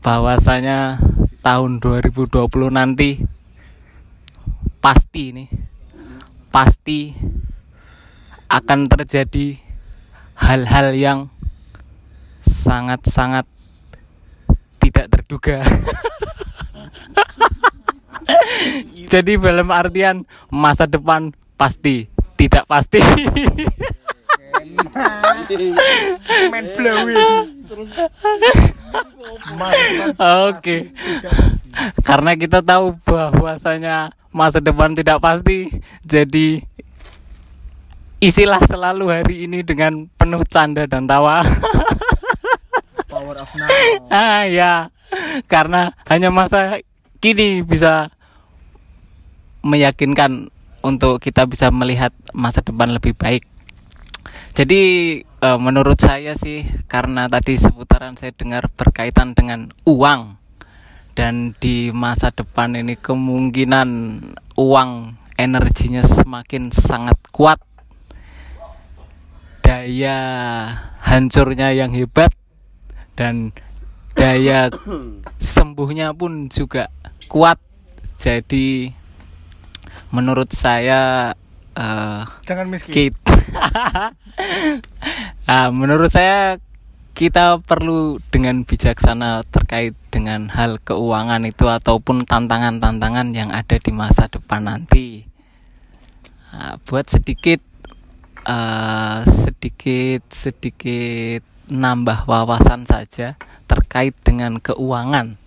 [0.04, 1.00] bahwasanya
[1.44, 2.40] tahun 2020
[2.72, 3.20] nanti
[4.80, 5.52] pasti ini
[6.48, 7.12] pasti
[8.48, 9.60] akan terjadi
[10.40, 11.28] hal-hal yang
[12.48, 13.44] sangat-sangat
[14.80, 15.60] tidak terduga.
[19.12, 22.08] Jadi dalam artian masa depan pasti
[22.40, 23.04] tidak pasti
[30.50, 30.94] Oke.
[32.06, 35.70] Karena kita tahu bahwasanya masa depan tidak pasti,
[36.06, 36.62] jadi
[38.24, 41.44] isilah selalu hari ini dengan penuh canda dan tawa.
[43.10, 43.70] Power of now.
[44.10, 44.90] ah ya,
[45.46, 46.82] karena hanya masa
[47.22, 48.10] kini bisa
[49.64, 50.50] meyakinkan
[50.84, 53.48] untuk kita bisa melihat masa depan lebih baik.
[54.54, 54.82] Jadi
[55.44, 60.40] eh, menurut saya sih karena tadi seputaran saya dengar berkaitan dengan uang
[61.14, 63.90] dan di masa depan ini kemungkinan
[64.56, 64.92] uang
[65.36, 67.60] energinya semakin sangat kuat
[69.64, 70.18] daya
[71.04, 72.32] hancurnya yang hebat
[73.20, 73.52] dan
[74.14, 74.70] daya
[75.42, 76.90] sembuhnya pun juga
[77.28, 77.58] kuat.
[78.18, 78.94] Jadi
[80.14, 81.34] menurut saya
[81.78, 82.94] eh, jangan miskin.
[82.94, 83.34] kita
[85.50, 86.58] Ah, menurut saya
[87.14, 94.26] kita perlu dengan bijaksana terkait dengan hal keuangan itu ataupun tantangan-tantangan yang ada di masa
[94.32, 95.34] depan nanti
[96.54, 97.58] Ah, buat sedikit
[98.46, 105.42] eh, sedikit sedikit nambah wawasan saja terkait dengan keuangan.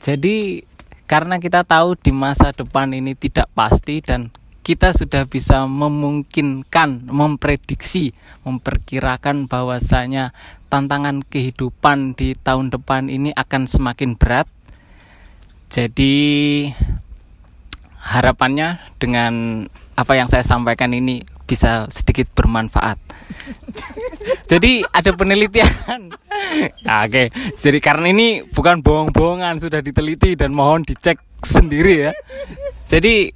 [0.00, 0.64] Jadi
[1.04, 8.14] karena kita tahu di masa depan ini tidak pasti dan kita sudah bisa memungkinkan, memprediksi,
[8.46, 10.30] memperkirakan bahwasanya
[10.70, 14.46] tantangan kehidupan di tahun depan ini akan semakin berat.
[15.66, 16.14] Jadi
[18.02, 19.66] harapannya dengan
[19.98, 22.98] apa yang saya sampaikan ini bisa sedikit bermanfaat.
[24.50, 25.72] Jadi ada penelitian.
[26.82, 32.12] Nah, Oke, jadi karena ini bukan bohong-bohongan sudah diteliti dan mohon dicek sendiri ya.
[32.90, 33.30] Jadi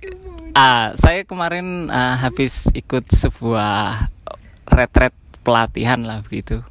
[0.57, 4.09] ah, saya kemarin ah, habis ikut sebuah
[4.73, 5.12] retret
[5.45, 6.64] pelatihan lah begitu.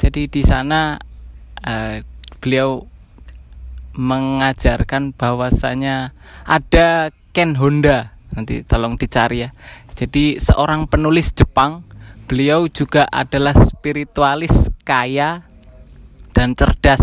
[0.00, 0.96] Jadi di sana
[1.60, 2.00] eh,
[2.40, 2.80] beliau
[3.96, 9.50] mengajarkan bahwasanya ada Ken Honda nanti tolong dicari ya.
[9.96, 11.80] Jadi seorang penulis Jepang,
[12.28, 15.44] beliau juga adalah spiritualis kaya
[16.36, 17.00] dan cerdas.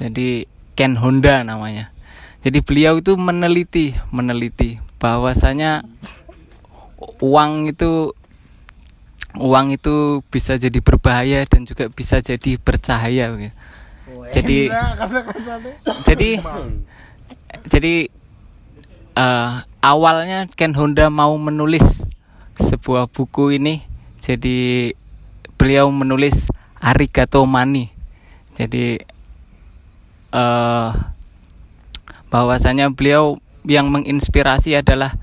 [0.00, 1.92] Jadi Ken Honda namanya.
[2.40, 5.84] Jadi beliau itu meneliti, meneliti bahwasanya
[7.20, 8.12] uang itu
[9.36, 13.56] uang itu bisa jadi berbahaya dan juga bisa jadi bercahaya begitu.
[14.32, 14.58] Jadi
[16.08, 16.30] jadi
[17.68, 17.94] jadi
[19.16, 19.50] eh,
[19.84, 22.08] awalnya Ken Honda mau menulis
[22.56, 23.84] sebuah buku ini.
[24.24, 24.90] Jadi
[25.60, 26.48] beliau menulis
[26.80, 27.92] Arigato Mani.
[28.56, 29.04] Jadi
[30.32, 30.90] eh
[32.26, 35.14] bahwasanya beliau yang menginspirasi adalah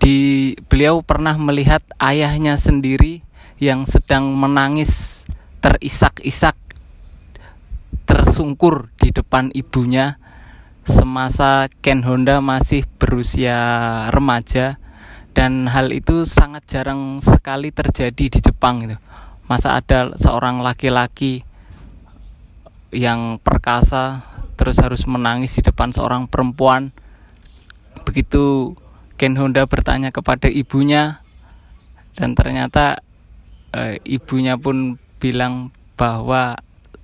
[0.00, 3.20] di beliau pernah melihat ayahnya sendiri
[3.60, 5.22] yang sedang menangis
[5.60, 6.56] terisak-isak
[8.08, 10.16] tersungkur di depan ibunya
[10.88, 13.58] semasa Ken Honda masih berusia
[14.10, 14.80] remaja
[15.30, 18.98] dan hal itu sangat jarang sekali terjadi di Jepang gitu.
[19.46, 21.46] Masa ada seorang laki-laki
[22.90, 24.26] yang perkasa
[24.58, 26.90] terus harus menangis di depan seorang perempuan.
[28.06, 28.74] Begitu
[29.20, 31.20] Ken Honda bertanya kepada ibunya
[32.16, 33.00] dan ternyata
[33.76, 36.56] eh, ibunya pun bilang bahwa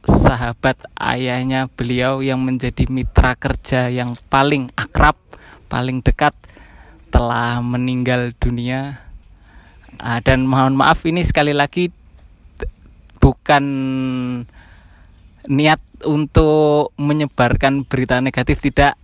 [0.07, 5.19] sahabat ayahnya beliau yang menjadi mitra kerja yang paling akrab,
[5.67, 6.33] paling dekat
[7.11, 9.03] telah meninggal dunia.
[9.97, 11.91] Ah, dan mohon maaf ini sekali lagi
[13.21, 13.65] bukan
[15.47, 18.95] niat untuk menyebarkan berita negatif tidak.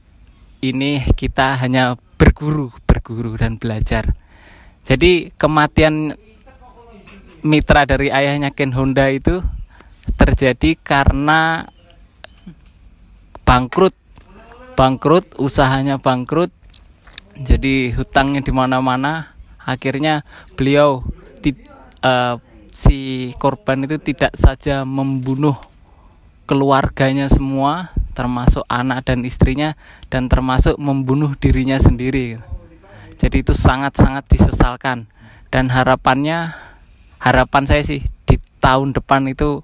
[0.63, 4.15] Ini kita hanya berguru, berguru dan belajar.
[4.87, 6.15] Jadi kematian
[7.43, 9.43] mitra dari ayahnya Ken Honda itu
[10.15, 11.67] terjadi karena
[13.43, 13.91] bangkrut.
[14.79, 16.55] Bangkrut usahanya bangkrut.
[17.43, 19.35] Jadi hutangnya di mana-mana.
[19.67, 20.23] Akhirnya
[20.55, 21.03] beliau
[21.43, 22.35] eh,
[22.71, 25.59] si korban itu tidak saja membunuh
[26.47, 29.75] keluarganya semua termasuk anak dan istrinya
[30.13, 32.39] dan termasuk membunuh dirinya sendiri
[33.23, 35.07] jadi itu sangat-sangat disesalkan
[35.53, 36.57] dan harapannya
[37.23, 39.63] harapan saya sih di tahun depan itu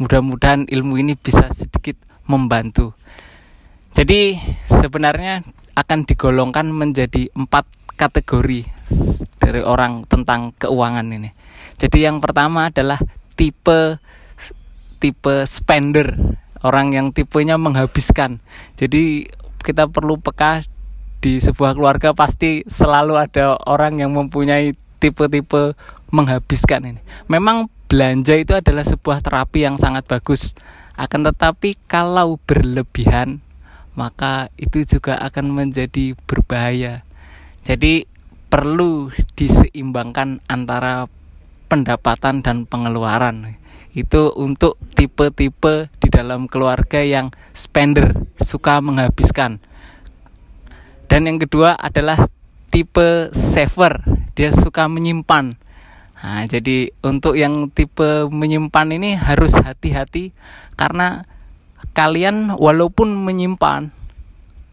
[0.00, 2.96] mudah-mudahan ilmu ini bisa sedikit membantu.
[3.94, 5.44] Jadi sebenarnya
[5.76, 8.66] akan digolongkan menjadi empat kategori
[9.38, 11.30] dari orang tentang keuangan ini.
[11.78, 12.98] Jadi yang pertama adalah
[13.38, 14.00] tipe
[14.98, 16.16] tipe spender,
[16.64, 18.40] orang yang tipenya menghabiskan.
[18.80, 19.28] Jadi
[19.60, 20.64] kita perlu peka
[21.20, 25.76] di sebuah keluarga pasti selalu ada orang yang mempunyai tipe-tipe
[26.08, 27.00] menghabiskan ini.
[27.28, 30.56] Memang belanja itu adalah sebuah terapi yang sangat bagus.
[30.96, 33.44] Akan tetapi kalau berlebihan
[33.94, 37.06] maka itu juga akan menjadi berbahaya.
[37.62, 38.04] Jadi
[38.50, 41.06] perlu diseimbangkan antara
[41.70, 43.56] pendapatan dan pengeluaran.
[43.94, 49.62] Itu untuk tipe-tipe di dalam keluarga yang spender, suka menghabiskan.
[51.06, 52.26] Dan yang kedua adalah
[52.74, 54.02] tipe saver,
[54.34, 55.54] dia suka menyimpan.
[56.24, 60.34] Nah, jadi untuk yang tipe menyimpan ini harus hati-hati
[60.74, 61.28] karena
[61.94, 63.94] kalian walaupun menyimpan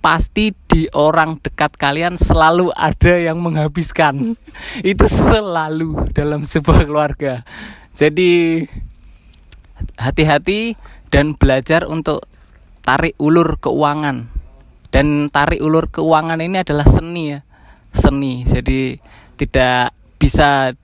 [0.01, 4.33] pasti di orang dekat kalian selalu ada yang menghabiskan.
[4.81, 7.45] Itu selalu dalam sebuah keluarga.
[7.93, 8.65] Jadi
[9.99, 10.75] hati-hati
[11.11, 12.25] dan belajar untuk
[12.81, 14.27] tarik ulur keuangan.
[14.91, 17.39] Dan tarik ulur keuangan ini adalah seni ya.
[17.95, 18.43] Seni.
[18.43, 18.99] Jadi
[19.39, 20.75] tidak bisa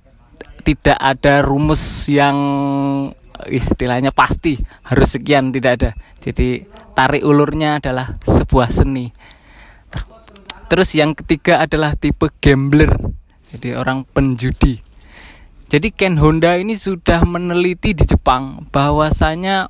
[0.64, 2.38] tidak ada rumus yang
[3.48, 4.58] istilahnya pasti
[4.88, 5.92] harus sekian tidak ada.
[6.20, 6.66] Jadi
[6.98, 9.12] tarik ulurnya adalah sebuah seni.
[9.92, 10.08] Ter-
[10.68, 12.96] Terus yang ketiga adalah tipe gambler.
[13.48, 14.87] Jadi orang penjudi.
[15.68, 19.68] Jadi Ken Honda ini sudah meneliti di Jepang bahwasanya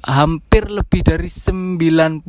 [0.00, 2.24] hampir lebih dari 99%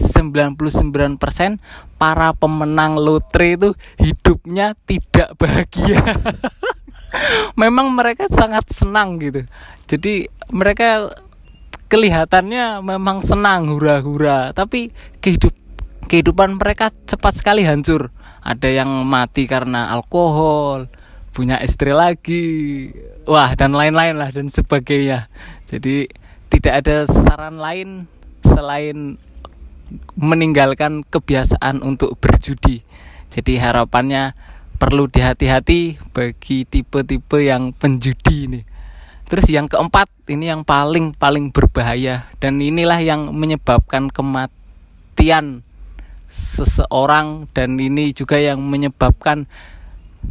[0.00, 1.60] 99%
[2.00, 6.00] para pemenang lotre itu hidupnya tidak bahagia.
[7.60, 9.44] Memang mereka sangat senang gitu.
[9.84, 11.12] Jadi mereka
[11.90, 15.50] kelihatannya memang senang hura-hura, tapi kehidup
[16.06, 18.14] kehidupan mereka cepat sekali hancur.
[18.40, 20.88] Ada yang mati karena alkohol,
[21.30, 22.88] punya istri lagi,
[23.28, 25.30] wah dan lain-lain lah dan sebagainya.
[25.68, 26.10] Jadi
[26.50, 28.10] tidak ada saran lain
[28.42, 29.20] selain
[30.18, 32.82] meninggalkan kebiasaan untuk berjudi.
[33.30, 34.34] Jadi harapannya
[34.80, 38.60] perlu dihati-hati bagi tipe-tipe yang penjudi ini.
[39.30, 45.62] Terus yang keempat ini yang paling paling berbahaya dan inilah yang menyebabkan kematian
[46.30, 49.50] seseorang dan ini juga yang menyebabkan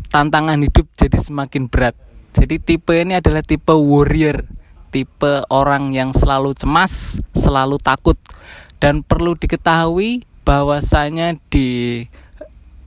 [0.10, 1.96] tantangan hidup jadi semakin berat.
[2.34, 4.46] Jadi tipe ini adalah tipe warrior,
[4.94, 8.16] tipe orang yang selalu cemas, selalu takut
[8.80, 12.08] dan perlu diketahui bahwasanya di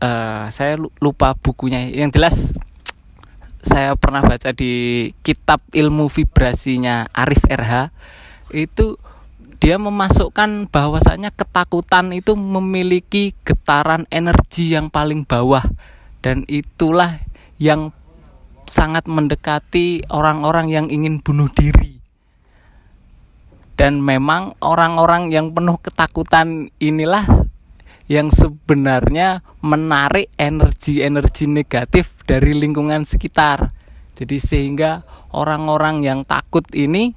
[0.03, 2.51] uh, saya lupa bukunya yang jelas
[3.63, 7.95] saya pernah baca di kitab ilmu vibrasinya Arif RH
[8.51, 8.99] itu
[9.63, 15.63] dia memasukkan bahwasanya ketakutan itu memiliki getaran energi yang paling bawah
[16.19, 17.23] dan itulah
[17.63, 17.95] yang
[18.67, 22.03] sangat mendekati orang-orang yang ingin bunuh diri
[23.79, 27.23] dan memang orang-orang yang penuh ketakutan inilah
[28.11, 33.71] yang sebenarnya menarik energi-energi negatif dari lingkungan sekitar.
[34.19, 37.15] Jadi sehingga orang-orang yang takut ini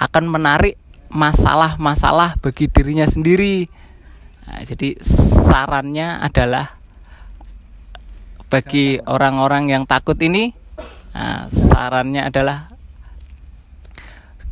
[0.00, 0.81] akan menarik
[1.12, 3.68] masalah-masalah bagi dirinya sendiri.
[4.48, 6.74] Nah, jadi sarannya adalah
[8.48, 10.52] bagi orang-orang yang takut ini,
[11.12, 12.72] nah, sarannya adalah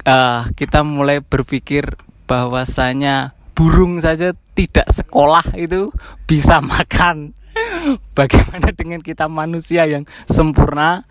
[0.05, 5.93] uh, kita mulai berpikir bahwasanya burung saja tidak sekolah itu
[6.25, 7.37] bisa makan.
[8.13, 11.09] Bagaimana dengan kita manusia yang sempurna?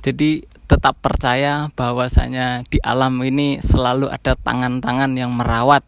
[0.00, 5.80] Jadi tetap percaya bahwasanya di alam ini selalu ada tangan-tangan yang merawat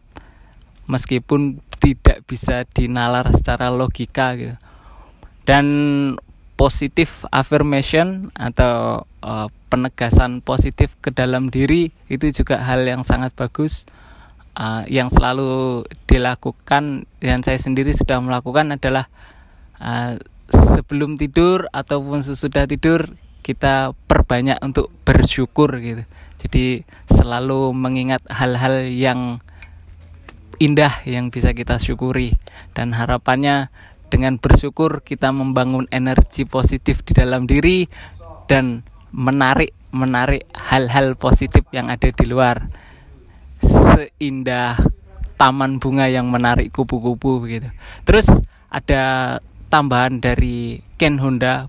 [0.89, 4.57] meskipun tidak bisa dinalar secara logika gitu.
[5.45, 5.65] Dan
[6.57, 13.89] positif affirmation atau uh, penegasan positif ke dalam diri itu juga hal yang sangat bagus
[14.57, 19.09] uh, yang selalu dilakukan dan saya sendiri sudah melakukan adalah
[19.81, 23.09] uh, sebelum tidur ataupun sesudah tidur
[23.41, 26.03] kita perbanyak untuk bersyukur gitu.
[26.41, 29.41] Jadi selalu mengingat hal-hal yang
[30.57, 32.37] indah yang bisa kita syukuri.
[32.73, 33.69] Dan harapannya
[34.09, 37.85] dengan bersyukur kita membangun energi positif di dalam diri
[38.49, 42.69] dan menarik menarik hal-hal positif yang ada di luar.
[43.61, 44.79] Seindah
[45.41, 47.73] taman bunga yang menarik kupu-kupu begitu
[48.05, 48.29] terus
[48.69, 49.37] ada
[49.73, 51.65] tambahan dari Ken Honda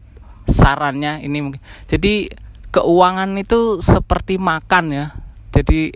[0.48, 2.30] sarannya ini mungkin jadi
[2.72, 5.06] keuangan itu seperti makan ya
[5.52, 5.92] jadi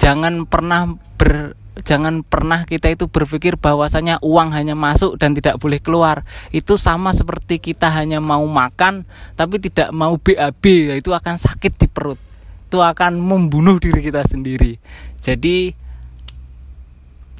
[0.00, 5.78] jangan pernah ber jangan pernah kita itu berpikir bahwasanya uang hanya masuk dan tidak boleh
[5.78, 6.26] keluar.
[6.50, 9.06] Itu sama seperti kita hanya mau makan
[9.38, 10.64] tapi tidak mau BAB,
[10.98, 12.18] itu akan sakit di perut.
[12.66, 14.76] Itu akan membunuh diri kita sendiri.
[15.22, 15.72] Jadi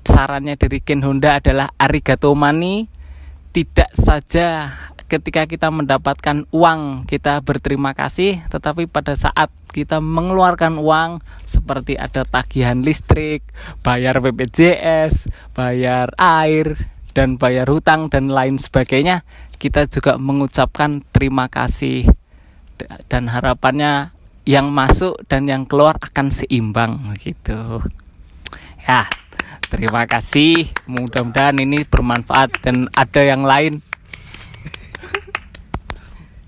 [0.06, 2.88] sarannya dari Ken Honda adalah arigato mani
[3.52, 4.72] tidak saja
[5.08, 12.24] ketika kita mendapatkan uang kita berterima kasih tetapi pada saat kita mengeluarkan uang seperti ada
[12.28, 13.44] tagihan listrik,
[13.80, 16.76] bayar BPJS, bayar air
[17.16, 19.24] dan bayar hutang dan lain sebagainya
[19.58, 22.06] kita juga mengucapkan terima kasih.
[23.10, 24.14] Dan harapannya
[24.46, 27.82] yang masuk dan yang keluar akan seimbang gitu.
[28.86, 29.10] Ya
[29.66, 30.70] terima kasih.
[30.86, 33.82] Mudah-mudahan ini bermanfaat dan ada yang lain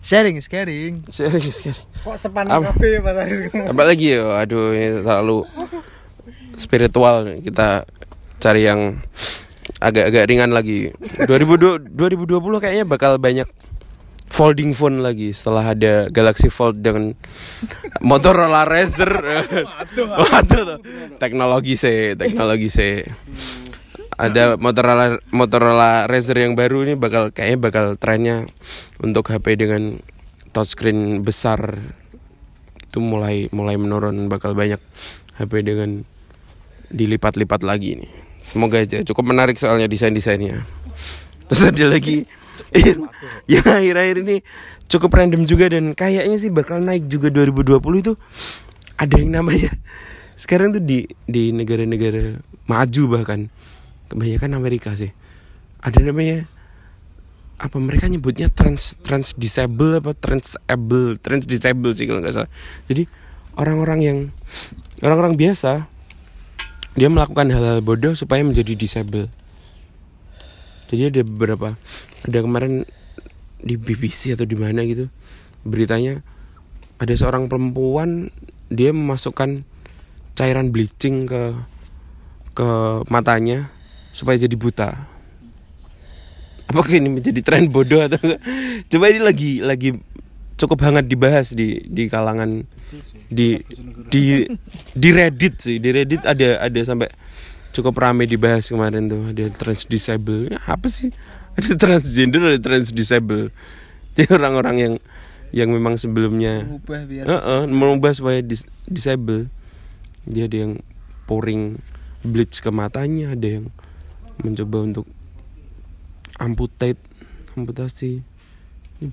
[0.01, 1.87] sharing sharing Sharing, sharing.
[2.05, 3.41] Kok sepanik kabeh Mas Aris?
[3.53, 4.41] Apa lagi ya?
[4.41, 5.45] Aduh, ini terlalu
[6.57, 7.85] spiritual kita
[8.41, 9.01] cari yang
[9.81, 10.93] agak-agak ringan lagi.
[11.29, 13.49] 2020 2020 kayaknya bakal banyak
[14.31, 17.13] folding phone lagi setelah ada Galaxy Fold dengan
[18.01, 19.11] Motorola Razr.
[20.21, 20.79] Waduh tuh.
[21.21, 23.05] Teknologi sih, teknologi sih.
[24.21, 28.45] Ada Motorola Motorola Razr yang baru ini bakal kayaknya bakal trennya
[29.01, 29.97] untuk HP dengan
[30.53, 31.81] touchscreen besar
[32.85, 34.83] itu mulai mulai menurun bakal banyak
[35.41, 36.05] HP dengan
[36.93, 38.13] dilipat-lipat lagi nih.
[38.45, 40.69] Semoga aja cukup menarik soalnya desain-desainnya.
[41.49, 42.29] Terus ada lagi
[43.53, 44.37] yang akhir-akhir ini
[44.91, 48.13] cukup random juga dan kayaknya sih bakal naik juga 2020 itu
[49.01, 49.73] ada yang namanya
[50.37, 52.37] sekarang tuh di di negara-negara
[52.69, 53.49] maju bahkan
[54.11, 55.15] kebanyakan Amerika sih.
[55.81, 56.51] Ada namanya
[57.61, 62.51] apa mereka nyebutnya trans trans disable apa transable trans disable sih kalau nggak salah.
[62.91, 63.07] Jadi
[63.55, 64.19] orang-orang yang
[65.01, 65.87] orang-orang biasa
[66.99, 69.31] dia melakukan hal-hal bodoh supaya menjadi disable.
[70.91, 71.79] Jadi ada beberapa
[72.27, 72.83] ada kemarin
[73.61, 75.13] di BBC atau di mana gitu
[75.63, 76.25] beritanya
[76.97, 78.33] ada seorang perempuan
[78.73, 79.65] dia memasukkan
[80.33, 81.53] cairan bleaching ke
[82.57, 82.69] ke
[83.13, 83.69] matanya
[84.21, 85.09] supaya jadi buta.
[86.69, 88.41] Apakah ini menjadi tren bodoh atau enggak?
[88.93, 89.97] Coba ini lagi lagi
[90.61, 92.69] cukup hangat dibahas di di kalangan
[93.33, 93.57] di
[94.13, 94.45] di
[94.93, 95.81] di Reddit sih.
[95.81, 97.09] Di Reddit ada ada sampai
[97.73, 99.33] cukup ramai dibahas kemarin tuh.
[99.33, 101.09] Ada trans disable Ya, apa sih?
[101.57, 103.51] Ada transgender ada trans disable
[104.15, 104.95] jadi orang-orang yang
[105.51, 109.51] yang memang sebelumnya Ubah biar Heeh, merubah supaya dis- disable.
[110.29, 110.73] Dia ada yang
[111.27, 111.81] pouring
[112.21, 113.65] bleach ke matanya ada yang
[114.43, 115.07] mencoba untuk
[116.41, 117.01] amputate
[117.55, 118.25] amputasi.
[119.01, 119.09] Ini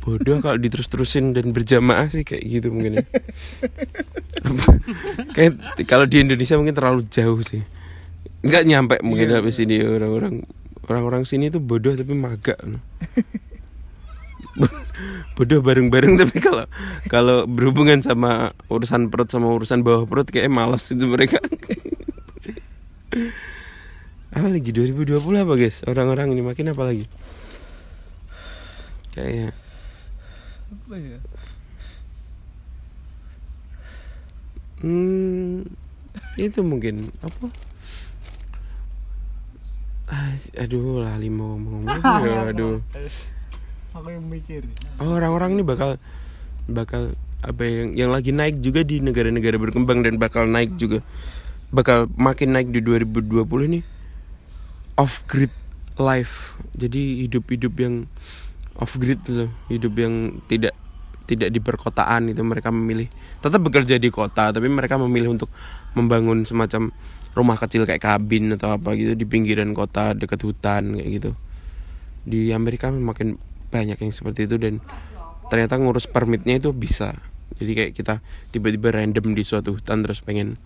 [0.00, 3.04] bodoh kalau diterus-terusin dan berjamaah sih kayak gitu mungkin ya.
[5.36, 7.62] Kayak kalau di Indonesia mungkin terlalu jauh sih.
[8.42, 9.78] Nggak nyampe mungkin habis sini.
[9.86, 10.42] Orang-orang
[10.90, 12.58] orang-orang sini tuh bodoh tapi magak
[15.38, 16.66] bodoh bareng-bareng tapi kalau
[17.08, 21.40] kalau berhubungan sama urusan perut sama urusan bawah perut kayak malas itu mereka
[24.32, 24.72] apa lagi?
[24.72, 25.84] 2020 apa guys?
[25.84, 27.04] Orang-orang ini makin apa lagi?
[29.12, 29.52] Kayaknya.
[30.72, 31.18] Apa ya?
[34.82, 35.68] hmm,
[36.40, 37.12] itu mungkin.
[37.20, 37.46] Apa?
[40.12, 41.88] Ah, aduh lah mau ngomong
[42.52, 42.84] aduh
[43.96, 44.64] Aku yang mikir.
[45.00, 46.00] Oh, orang-orang ini bakal
[46.68, 47.12] bakal
[47.44, 51.04] apa yang yang lagi naik juga di negara-negara berkembang dan bakal naik juga.
[51.68, 53.80] Bakal makin naik di 2020 ini
[54.96, 55.52] off grid
[56.00, 56.56] life.
[56.76, 57.94] Jadi hidup-hidup yang
[58.80, 60.72] off grid gitu hidup yang tidak
[61.28, 63.08] tidak di perkotaan itu mereka memilih.
[63.40, 65.48] Tetap bekerja di kota tapi mereka memilih untuk
[65.96, 66.92] membangun semacam
[67.32, 71.30] rumah kecil kayak kabin atau apa gitu di pinggiran kota dekat hutan kayak gitu.
[72.22, 73.40] Di Amerika makin
[73.72, 74.84] banyak yang seperti itu dan
[75.48, 77.16] ternyata ngurus permitnya itu bisa.
[77.56, 78.14] Jadi kayak kita
[78.52, 80.60] tiba-tiba random di suatu hutan terus pengen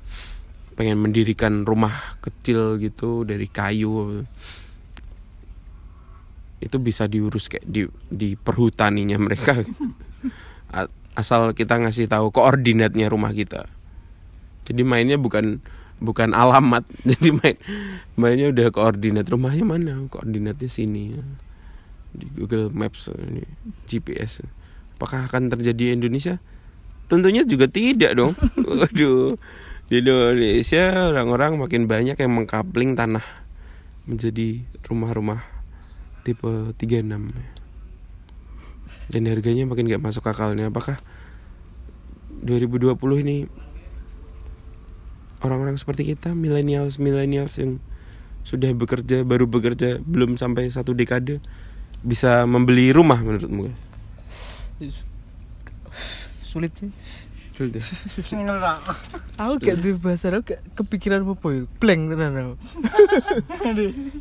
[0.77, 4.23] pengen mendirikan rumah kecil gitu dari kayu.
[6.61, 9.57] Itu bisa diurus kayak di di perhutaninya mereka.
[11.17, 13.65] Asal kita ngasih tahu koordinatnya rumah kita.
[14.69, 15.65] Jadi mainnya bukan
[15.97, 16.85] bukan alamat.
[17.11, 17.57] Jadi main
[18.21, 19.97] mainnya udah koordinat rumahnya mana?
[20.13, 21.17] Koordinatnya sini.
[22.13, 23.45] Di Google Maps ini
[23.89, 24.45] GPS
[24.97, 26.41] apakah akan terjadi di Indonesia?
[27.09, 28.33] Tentunya juga tidak dong.
[28.69, 29.37] Waduh
[29.87, 33.23] di Indonesia orang-orang makin banyak yang mengkapling tanah
[34.03, 35.47] menjadi rumah-rumah
[36.27, 37.07] tipe 36
[39.07, 40.75] dan harganya makin gak masuk akalnya.
[40.75, 40.99] Apakah
[42.43, 43.47] 2020 ini
[45.47, 47.79] orang-orang seperti kita millennials millennials yang
[48.43, 51.39] sudah bekerja baru bekerja belum sampai satu dekade
[52.03, 53.83] bisa membeli rumah menurutmu guys?
[56.43, 56.91] Sulit sih
[57.57, 57.85] Sulit ya?
[59.41, 62.55] aku gak tuh bahasa aku gak kepikiran apa ya blank tenan aku.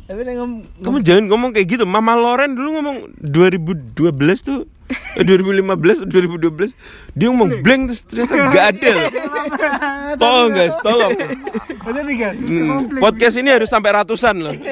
[0.08, 1.84] Tapi nek ngom kamu jangan ngomong kayak gitu.
[1.84, 4.00] Mama Loren dulu ngomong 2012
[4.40, 4.64] tuh.
[5.18, 6.72] Eh, 2015 2012
[7.12, 7.92] dia ngomong blank.
[7.92, 8.88] terus ternyata gak ada.
[8.96, 9.10] Loh.
[10.16, 11.12] tolong guys tolong.
[11.84, 14.56] Hmm, podcast ini harus sampai ratusan loh.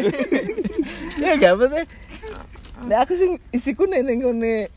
[1.14, 1.84] Ya gak apa sih
[2.84, 4.68] Nek aku sih isiku nek ning ngene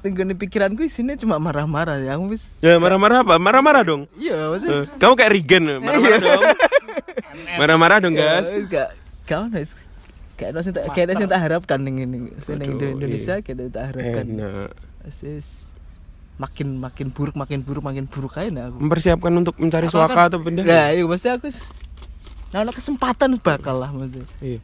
[0.00, 3.36] ning ngene pikiranku isinya cuma marah-marah ya aku wis ya marah-marah apa?
[3.36, 4.02] Marah-marah dong.
[4.16, 5.78] Iya Eh, terus kamu kayak Regan loh.
[5.84, 6.42] marah-marah dong.
[7.60, 8.48] Marah-marah dong ya, guys.
[8.66, 8.88] gak
[9.30, 9.72] ono wis
[10.40, 13.44] kayak sing tak kayak sing tak harapkan ning Aduh, Indonesia iya.
[13.44, 14.24] kayak tak harapkan.
[14.24, 14.72] Enak.
[15.04, 15.70] Wis
[16.40, 18.80] makin makin buruk makin buruk makin buruk aja nah aku.
[18.80, 20.64] Mempersiapkan untuk mencari Aku suaka atau benda?
[20.64, 21.52] Nah, iya pasti aku
[22.50, 24.26] Nah, ada kesempatan bakal lah maksudnya.
[24.42, 24.58] Iya.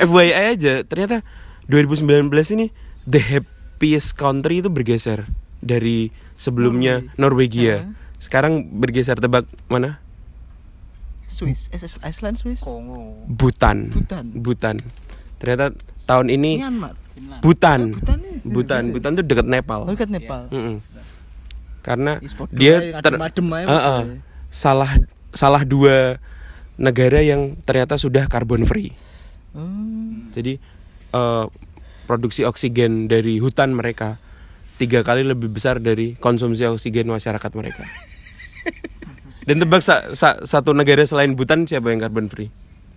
[0.00, 1.20] Eh, FYI aja, ternyata
[1.68, 2.24] 2019
[2.56, 2.72] ini
[3.04, 3.20] the
[3.78, 5.22] happiest country itu bergeser
[5.62, 7.86] dari sebelumnya Norwegia.
[8.18, 10.02] Sekarang bergeser tebak mana?
[11.30, 12.66] Swiss, eh, Iceland Swiss.
[13.30, 13.94] Bhutan.
[13.94, 14.24] Bhutan.
[14.34, 14.76] Bhutan.
[15.38, 15.70] Ternyata
[16.10, 16.98] tahun ini Myanmar.
[17.38, 17.94] Bhutan.
[17.94, 18.34] Oh, Bhutan nih.
[18.42, 18.82] Bhutan.
[18.90, 19.80] Bhutan tuh dekat Nepal.
[19.86, 20.50] Oh, dekat Nepal.
[20.50, 20.82] Mm-mm.
[21.86, 22.18] Karena
[22.50, 24.02] dia ter- Ah, ah.
[24.02, 24.18] maksudnya.
[24.50, 24.90] salah
[25.30, 26.18] salah dua
[26.74, 28.90] negara yang ternyata sudah carbon free.
[29.54, 29.62] Oh.
[30.34, 30.58] Jadi
[31.14, 31.44] eh,
[32.08, 34.16] produksi oksigen dari hutan mereka
[34.80, 37.84] tiga kali lebih besar dari konsumsi oksigen masyarakat mereka.
[39.44, 42.48] Dan tebak sa- sa- satu negara selain Bhutan siapa yang carbon free?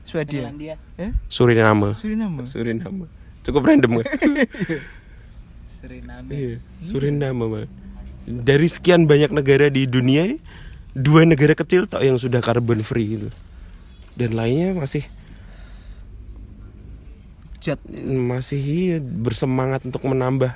[0.03, 0.51] Swedia
[0.95, 1.95] eh Suriname.
[1.95, 3.05] Suriname Suriname.
[3.41, 4.07] Cukup random kan?
[5.81, 6.29] Suriname.
[6.29, 7.67] Iya, Suriname Bang.
[8.21, 10.37] Dari sekian banyak negara di dunia ini,
[10.93, 13.29] dua negara kecil tok yang sudah carbon free gitu.
[14.13, 15.07] Dan lainnya masih
[17.61, 20.49] jet masih iya, bersemangat untuk menambah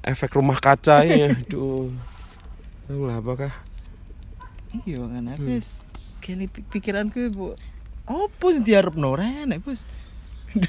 [0.00, 1.36] efek rumah kaca ya.
[1.44, 1.92] Aduh.
[2.88, 3.52] Lah apakah?
[4.84, 5.84] Iya kan aku wis
[6.18, 7.52] kene pi- pikiranku bu
[8.08, 9.12] apa sih diharapno?
[9.12, 9.84] Renek bos.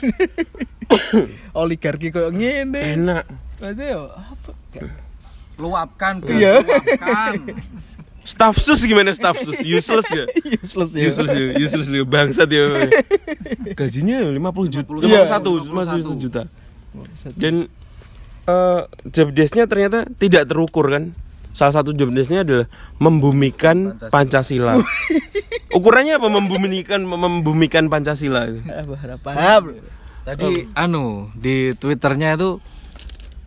[1.55, 2.99] Oligarki koyo ngene.
[2.99, 3.23] Enak.
[3.59, 4.51] Berarti apa?
[5.59, 6.63] Luapkan kan Iya.
[6.63, 7.33] luapkan
[8.29, 9.09] staff sus gimana?
[9.09, 9.57] Staff sus?
[9.77, 10.29] Useless ya
[10.61, 11.03] useless ya.
[11.09, 11.45] Useless ya?
[11.57, 12.03] Useless ya?
[12.05, 12.63] Bangsat ya.
[13.73, 14.89] Gajinya 50 juta.
[15.01, 15.65] Iya, 51
[16.13, 16.41] 51 juta.
[17.33, 17.65] Dan
[18.49, 21.13] eh job desk-nya ternyata tidak terukur kan?
[21.53, 22.69] Salah satu job desk-nya adalah
[23.01, 24.77] membumikan Pancasila,
[25.77, 26.27] ukurannya apa?
[26.29, 28.61] Membumikan membumikan Pancasila itu?
[28.69, 29.33] Apa harapan?
[30.23, 32.61] Tadi anu di twitternya itu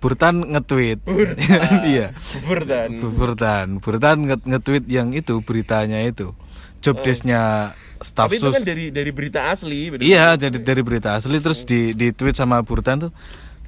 [0.03, 0.99] Burtan nge-tweet.
[1.95, 2.11] Iya.
[2.43, 6.35] Burtan Burtan Burtan nge- nge-tweet yang itu beritanya itu.
[6.83, 7.73] Job desk-nya
[8.03, 10.03] staff tapi itu kan dari dari berita asli bener?
[10.03, 13.13] Iya, jadi dari berita asli terus di di tweet sama Burtan tuh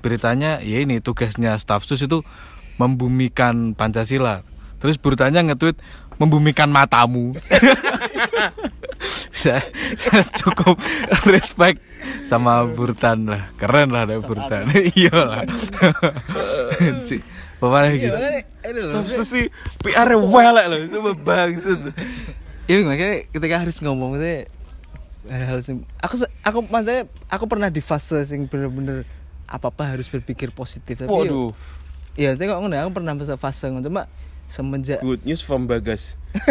[0.03, 2.27] beritanya ya ini tugasnya staf sus itu
[2.83, 4.43] membumikan Pancasila.
[4.83, 5.79] Terus Burtannya nge-tweet
[6.19, 7.39] membumikan matamu.
[9.35, 9.63] saya
[10.41, 10.79] cukup
[11.33, 11.79] respect
[12.27, 13.53] sama Burtan lah.
[13.57, 14.69] Keren lah ada Burtan.
[14.99, 15.43] Iya lah.
[17.09, 17.23] Cik,
[17.63, 18.17] Pokoknya gitu.
[18.83, 19.47] staff sus sih
[19.81, 21.95] PR welek loh coba bangsat
[22.65, 24.49] Iya makanya ketika harus ngomong itu
[25.29, 29.09] hal-hal sing aku aku maksudnya aku pernah di fase sing bener-bener
[29.49, 31.53] apa apa harus berpikir positif tapi waduh
[32.15, 34.07] Iya, saya kok ngono, aku pernah masa fase ngono cuma
[34.47, 36.15] semenjak good news from Bagas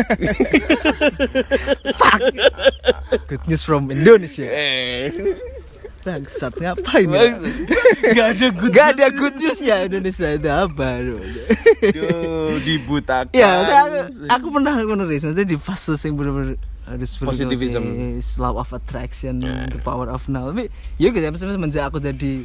[3.28, 4.48] good news from Indonesia.
[4.48, 5.12] eh
[6.04, 7.32] Bangsat ngapain ya?
[8.12, 11.00] Gak ada good Gak ada good news ya Indonesia itu apa?
[11.00, 13.96] Duh, dibutakan Ya, aku,
[14.28, 14.76] aku pernah
[15.08, 17.84] Riz, maksudnya di fase yang bener-bener harus Positivism.
[18.20, 19.40] "Yes, law of attraction,
[19.72, 20.52] the power of now.
[20.52, 20.68] Tapi
[21.00, 22.44] ya gitu, maksudnya semenjak aku jadi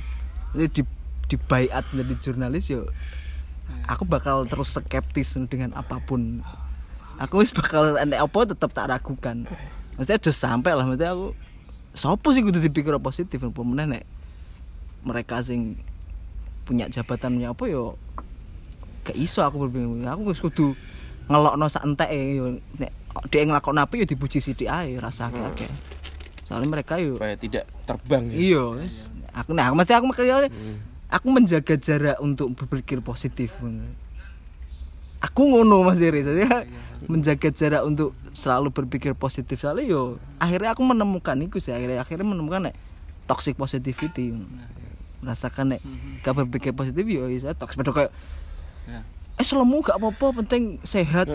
[0.55, 0.83] di
[1.29, 2.87] di bayat menjadi jurnalis yo
[3.89, 6.45] aku bakal terus skeptis dengan apa pun.
[7.19, 9.49] Aku wis bakal enek apa tetap tak ragukan.
[9.99, 11.35] Maksudnya aja sampai lah maksudnya aku
[11.99, 14.05] sopo sih kudu dipikir positif apa meneh nek
[15.03, 15.75] mereka sing
[16.63, 17.99] punya jabatan punya apa yo
[19.03, 20.79] gak iso aku berpikir aku wis kudu
[21.27, 22.93] ngelokno sak entek yo nek
[23.33, 25.71] dhek nglakoni apa yo dipuji sithik ae rasa akeh
[26.47, 28.37] soalnya mereka yo tidak terbang ya.
[28.37, 30.47] iya wis aku nah mesti aku makanya
[31.09, 33.57] aku menjaga jarak untuk berpikir positif
[35.19, 36.23] aku ngono Mas Diri.
[36.23, 36.63] Saya
[37.07, 39.59] menjaga jarak untuk selalu berpikir positif.
[39.59, 40.03] Soalnya yo
[40.39, 41.75] akhirnya aku menemukan itu sih.
[41.75, 42.75] Akhirnya akhirnya menemukan nek
[43.27, 44.35] toxic positivity.
[45.23, 45.81] Merasakan nek
[46.23, 47.79] gak berpikir positif yo bisa toxic.
[47.79, 48.13] Padahal kayak
[48.89, 49.05] Ya.
[49.37, 51.29] eh selemu gak apa-apa penting sehat.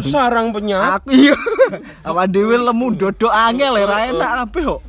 [0.00, 1.36] Sarang penyakit aku iya.
[2.08, 4.80] Awak dhewe lemu dodok angel ya ra enak kabeh kok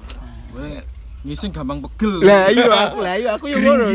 [1.24, 2.20] ngising gampang pegel.
[2.20, 3.86] lah iya aku lah iya aku yo ngono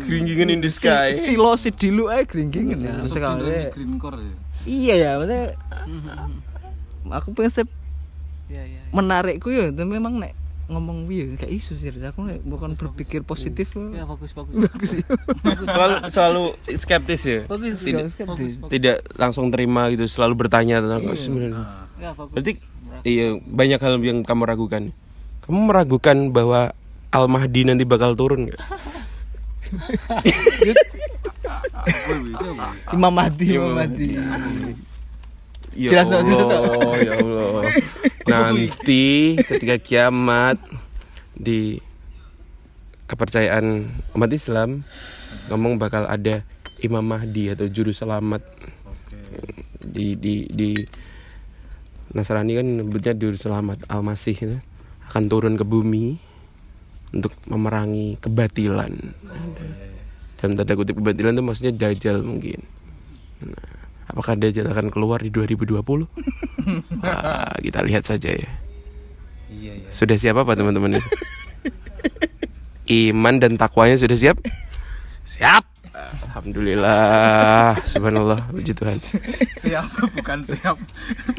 [0.00, 4.34] Gringgingan in the sky Si- silo si dilu ae gringgingan ya kalau- green core ya.
[4.64, 5.44] iya ya maksudnya
[7.06, 7.68] aku pengen step
[8.46, 8.80] Iya, iya.
[8.90, 10.30] menarikku ya tapi memang nek
[10.66, 12.02] ngomong piye kayak isu sih Riz.
[12.04, 14.54] aku nek bukan berpikir positif Ya bagus bagus.
[14.56, 15.02] bagus sih
[15.66, 17.82] selalu selalu skeptis ya Bagus.
[17.82, 18.62] tidak, skeptis.
[18.68, 21.62] tidak langsung terima gitu selalu bertanya tentang oh, sebenarnya
[21.96, 22.32] Ya bagus.
[22.32, 22.52] berarti
[23.02, 24.82] iya banyak hal yang kamu ragukan
[25.46, 26.74] kamu meragukan bahwa
[27.14, 28.60] Al Mahdi nanti bakal turun nggak
[32.94, 34.18] Imam Mahdi Imam Mahdi
[35.76, 36.72] Ya Jelas dong, jelas dong.
[36.72, 37.68] Allah, ya Allah.
[38.24, 40.56] Nanti ketika kiamat
[41.36, 41.84] di
[43.04, 43.84] kepercayaan
[44.16, 44.88] umat Islam
[45.52, 46.48] ngomong bakal ada
[46.80, 48.40] Imam Mahdi atau juru selamat.
[49.84, 50.80] Di di di
[52.16, 54.56] Nasrani kan nyebutnya juru selamat Al-Masih itu
[55.10, 56.18] akan turun ke bumi
[57.14, 58.92] untuk memerangi kebatilan.
[60.36, 62.60] Dalam tanda kutip kebatilan itu maksudnya dajjal mungkin.
[63.46, 63.70] Nah,
[64.10, 65.80] apakah dajjal akan keluar di 2020?
[67.02, 68.50] Wah, kita lihat saja ya.
[69.46, 69.88] Iya iya.
[69.94, 70.98] Sudah siap apa teman-teman?
[72.86, 74.36] Iman dan takwanya sudah siap?
[75.26, 75.75] Siap.
[76.46, 78.94] Alhamdulillah, subhanallah, puji Tuhan.
[79.66, 79.82] Siap
[80.14, 80.78] bukan siap.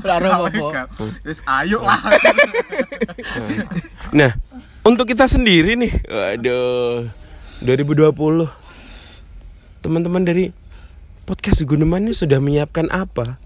[0.04, 0.92] Apa-apa.
[1.24, 1.96] Wis ayo lah.
[4.12, 4.36] Nah,
[4.84, 6.04] untuk kita sendiri nih.
[6.12, 7.08] Waduh.
[7.64, 8.52] 2020.
[9.80, 10.52] Teman-teman dari
[11.24, 13.40] podcast Guneman ini sudah menyiapkan apa?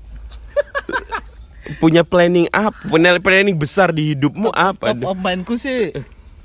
[1.81, 2.89] Punya planning apa?
[2.89, 4.97] Punya planning besar di hidupmu apa?
[4.97, 5.93] Top of mindku sih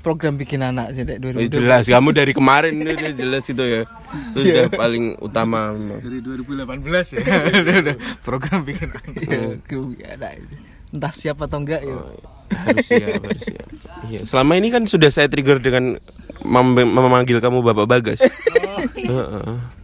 [0.07, 1.51] program bikin anak sih Dek, Eh, 2020.
[1.51, 3.83] jelas kamu dari kemarin udah jelas itu ya.
[4.31, 5.75] Itu sudah paling utama.
[5.99, 7.19] Dari 2018 ya.
[7.59, 7.95] udah, udah.
[8.21, 8.87] Program bikin
[9.19, 9.59] Iya,
[10.07, 10.55] ada itu.
[10.89, 11.99] Entah siapa atau enggak ya.
[12.47, 13.67] harus siap, harus siap.
[14.07, 15.99] Iya, selama ini kan sudah saya trigger dengan
[16.41, 18.23] mem- memanggil kamu Bapak Bagas.
[18.95, 19.76] Heeh.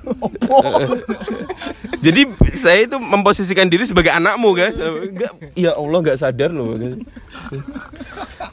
[2.04, 4.80] Jadi saya itu memposisikan diri sebagai anakmu, guys.
[4.80, 6.72] Enggak, ya Allah nggak sadar loh.
[6.76, 6.96] guys.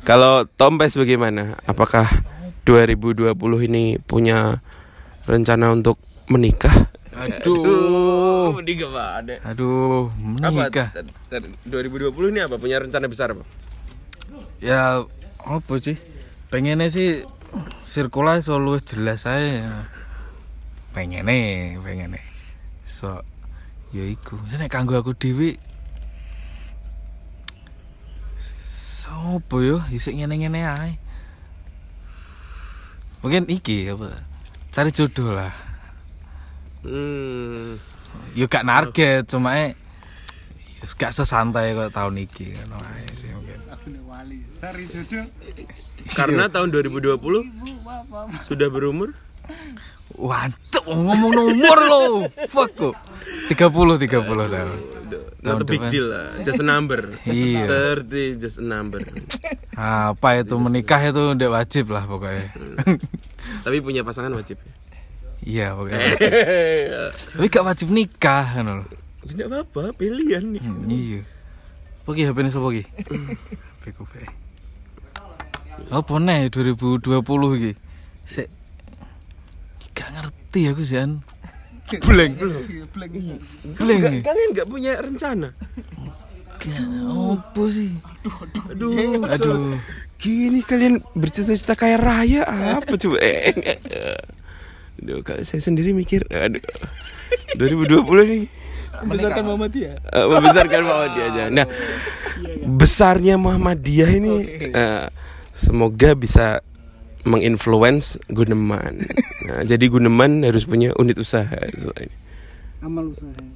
[0.04, 1.56] Kalau Tompes bagaimana?
[1.64, 2.08] Apakah
[2.68, 3.32] 2020
[3.72, 4.60] ini punya
[5.24, 5.95] rencana untuk
[6.28, 6.91] menikah?
[7.18, 8.54] Aduh.
[8.54, 9.41] menikah Pak.
[9.48, 10.91] Aduh, menikah.
[10.93, 11.02] Apa?
[11.02, 12.60] t- t- 2020 ini apa?
[12.62, 13.41] Punya rencana besar apa?
[14.62, 15.02] Ya
[15.41, 15.95] apa sih?
[16.52, 17.24] Pengennya sih
[17.88, 19.88] sirkulasi selalu jelas saya.
[20.98, 22.18] Pengennya, pengennya.
[22.89, 23.22] So,
[23.93, 24.34] ya iku.
[24.50, 25.62] Nek kanggo aku dhewe
[28.41, 30.98] Sopo yo isik ngene-ngene ae.
[33.22, 34.10] Mungkin iki apa?
[34.74, 35.54] Cari jodoh lah.
[36.82, 37.62] Hmm.
[38.34, 39.78] Yo gak narget, cuma eh
[40.98, 43.62] gak sesantai kok tahun iki kan ae sih mungkin.
[46.10, 47.22] Karena tahun 2020
[48.50, 49.14] sudah berumur
[50.18, 52.01] Wancuk ngomong nomor lo.
[52.49, 52.95] Fuck kok.
[53.53, 54.09] 30 30
[54.49, 54.80] tahun.
[55.38, 55.93] Not a big depan.
[55.93, 56.99] deal lah, just a number.
[57.24, 57.95] Iya.
[58.03, 58.99] 30 just a number.
[59.78, 62.49] Apa itu menikah itu udah wajib lah pokoknya.
[63.63, 64.57] Tapi punya pasangan wajib.
[65.45, 65.97] Iya pokoknya.
[66.01, 66.32] Wajib.
[67.38, 68.86] Tapi gak wajib nikah kan lo.
[69.24, 70.63] Tidak apa-apa, pilihan nih.
[70.63, 71.22] Hmm, Iya.
[72.03, 72.84] Pergi HP ini sapa iki?
[73.80, 74.24] HP ku pe.
[75.91, 77.11] Apa nih 2020
[77.59, 77.72] iki?
[78.28, 78.47] Sik
[80.48, 81.12] gak ngerti aku sih an.
[82.08, 82.34] Blank.
[82.95, 84.02] Blank.
[84.12, 84.22] nih.
[84.24, 85.50] Kalian nggak punya rencana?
[86.60, 87.91] Gak apa sih?
[88.72, 89.80] Aduh, Aduh.
[90.20, 93.20] gini kalian bercita-cita kaya raya apa coba?
[93.24, 94.20] Eh, eh, eh.
[95.04, 96.64] Aduh, kalau saya sendiri mikir, aduh,
[97.56, 98.43] 2020 nih
[98.98, 99.95] Membesarkan Muhammadiyah.
[100.10, 101.43] Eh, membesarkan Muhammadiyah aja.
[101.54, 101.68] Nah,
[102.66, 104.34] besarnya Muhammadiyah ini
[104.74, 105.06] eh,
[105.54, 106.66] semoga bisa
[107.28, 109.03] menginfluence Guneman.
[109.43, 111.59] Nah, jadi Guneman harus punya unit usaha.
[111.75, 112.15] setelah ini.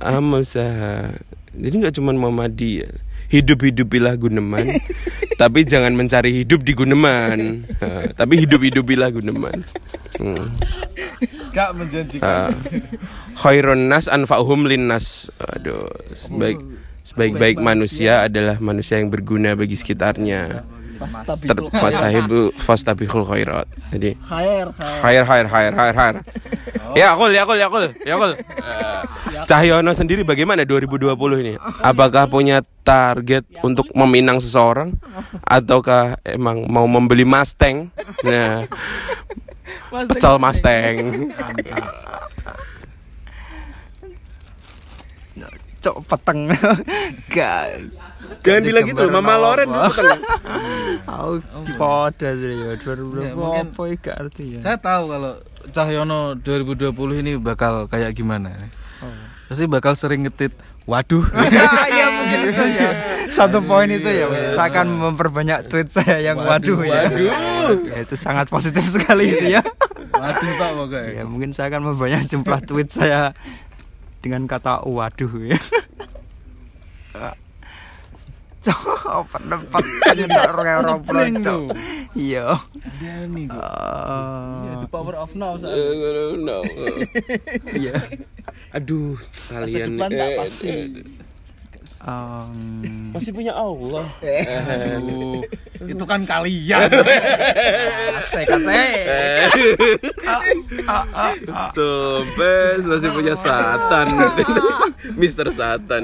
[0.01, 1.15] Amal usaha.
[1.55, 2.91] Jadi nggak cuma Muhammadiyah.
[3.32, 4.76] Hidup-hidupilah Guneman,
[5.41, 7.63] tapi jangan mencari hidup di Guneman.
[7.80, 9.63] Nah, tapi hidup-hidupilah Guneman.
[10.19, 10.51] Hmm.
[11.51, 12.28] Menjanjikan.
[12.28, 12.51] Ah.
[13.39, 15.32] Khairun nas anfa'uhum linnas.
[15.39, 16.59] Aduh, sebaik
[17.07, 20.67] sebaik-baik manusia adalah manusia yang berguna bagi sekitarnya.
[21.26, 23.66] Ter fastahibu fastabihul khairat.
[23.89, 24.68] Jadi Khair,
[25.02, 25.26] khair khair.
[25.26, 26.16] khair khair khair khair.
[26.93, 28.32] Ya akul ya akul ya akul ya akul.
[28.36, 29.02] Eh,
[29.47, 31.54] Cahyono sendiri bagaimana 2020 ini?
[31.82, 34.93] Apakah punya target untuk meminang seseorang
[35.41, 37.89] ataukah emang mau membeli Mustang?
[38.28, 38.68] Nah,
[39.89, 40.95] pecel Mustang.
[45.82, 46.39] Cok peteng.
[47.34, 47.66] Gak.
[48.40, 50.20] Jangan bilang gitu loh, Mama Loren itu kan.
[51.12, 51.34] Aku
[51.76, 54.60] podo sih ya 2020 Ya, mungkin- apa ya gak arti ya.
[54.60, 55.34] Saya tahu kalau
[55.70, 58.56] Cahyono 2020 ini bakal kayak gimana.
[59.46, 60.56] Pasti bakal sering ngetit.
[60.84, 61.22] Waduh.
[61.92, 62.90] Iya mungkin itu ya.
[63.36, 64.26] Satu poin itu ya.
[64.52, 67.08] Saya akan memperbanyak tweet saya yang waduh, ya.
[67.70, 69.62] Ya, Itu sangat positif sekali itu ya.
[70.12, 71.10] Waduh tak pokoknya.
[71.14, 73.32] Ya mungkin saya akan memperbanyak jumlah tweet saya
[74.20, 75.60] dengan kata waduh ya.
[78.62, 79.26] Cok,
[80.05, 81.62] penyedak orang Blank cok.
[82.14, 82.62] Iya.
[83.01, 83.45] Dia nih.
[83.47, 83.57] kok.
[83.57, 85.57] Eh, The power of now.
[85.57, 85.74] saat-
[86.38, 86.62] No.
[87.68, 87.97] Iya.
[88.72, 89.18] Aduh,
[89.49, 90.70] kalian depan tak eh, pasti.
[90.70, 90.88] eh,
[92.01, 94.01] Em, masih punya Allah.
[94.26, 95.45] Aduh,
[95.80, 96.89] itu kan kalian.
[98.18, 98.97] Asik asik.
[101.74, 104.07] Tuh, Bes masih punya Satan.
[105.14, 106.03] Mister Satan.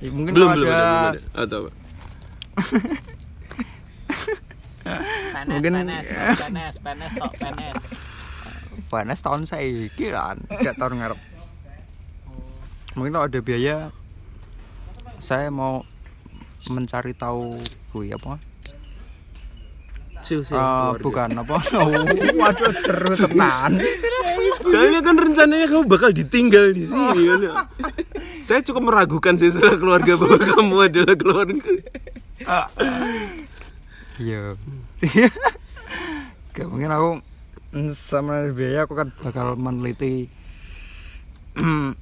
[0.00, 0.80] Ya, mungkin Belum belum ada, belum
[1.12, 1.20] ada.
[1.36, 1.70] Atau apa?
[4.80, 6.06] Penes, Mungkin- penes,
[6.40, 7.74] penes, penes, tok, penes.
[8.90, 11.20] panas tahun saya kira gak tahun ngarep
[12.90, 13.76] mungkin kalau ada biaya
[15.16, 15.86] saya mau
[16.66, 17.54] mencari tahu
[17.92, 18.34] gue apa
[20.26, 20.98] keluarga.
[20.98, 22.02] bukan apa oh,
[22.34, 23.78] waduh seru tenan
[24.60, 27.40] Soalnya kan rencananya kamu bakal ditinggal di sini kan.
[28.30, 28.38] ya.
[28.46, 31.70] Saya cukup meragukan sih setelah keluarga bahwa kamu adalah keluarga.
[34.20, 34.52] iya
[36.56, 37.10] gak mungkin aku
[37.72, 40.28] mm, sama biaya aku kan bakal meneliti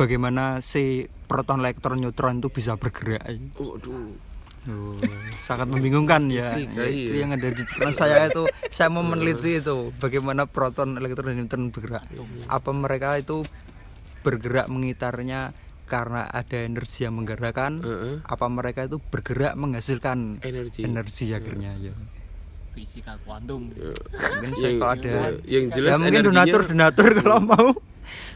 [0.00, 3.20] bagaimana si proton elektron neutron itu bisa bergerak
[3.60, 4.33] Waduh.
[4.64, 4.96] Oh,
[5.36, 6.56] sangat membingungkan ya.
[6.56, 7.20] Itu iya.
[7.20, 11.68] yang ada di pikiran saya itu saya mau meneliti itu bagaimana proton, elektron, dan neutron
[11.68, 12.04] bergerak.
[12.48, 13.44] Apa mereka itu
[14.24, 15.52] bergerak mengitarnya
[15.84, 17.84] karena ada energi yang menggerakkan?
[17.84, 18.14] Heeh.
[18.24, 20.80] Apa mereka itu bergerak menghasilkan Energi.
[20.82, 21.92] energi akhirnya ya?
[22.74, 25.14] fisika kuantum Mungkin saya Yang- kalau ada
[25.46, 27.68] yang jelas ya mungkin energinya- donatur donatur kalau mau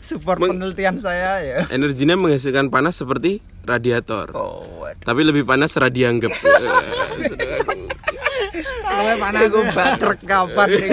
[0.00, 1.58] support Meng- penelitian saya ya.
[1.76, 4.30] Energinya menghasilkan panas seperti radiator.
[4.32, 5.02] Oh, waduh.
[5.02, 6.32] Tapi lebih panas radianggep.
[9.18, 10.90] panas gue bater kapan nih?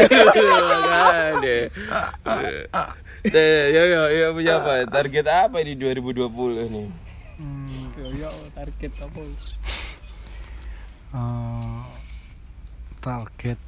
[3.26, 4.86] Ya ya ya punya apa?
[4.86, 6.88] Target apa di 2020 nih?
[8.16, 9.20] yo target apa
[11.16, 11.82] Eh,
[13.00, 13.60] target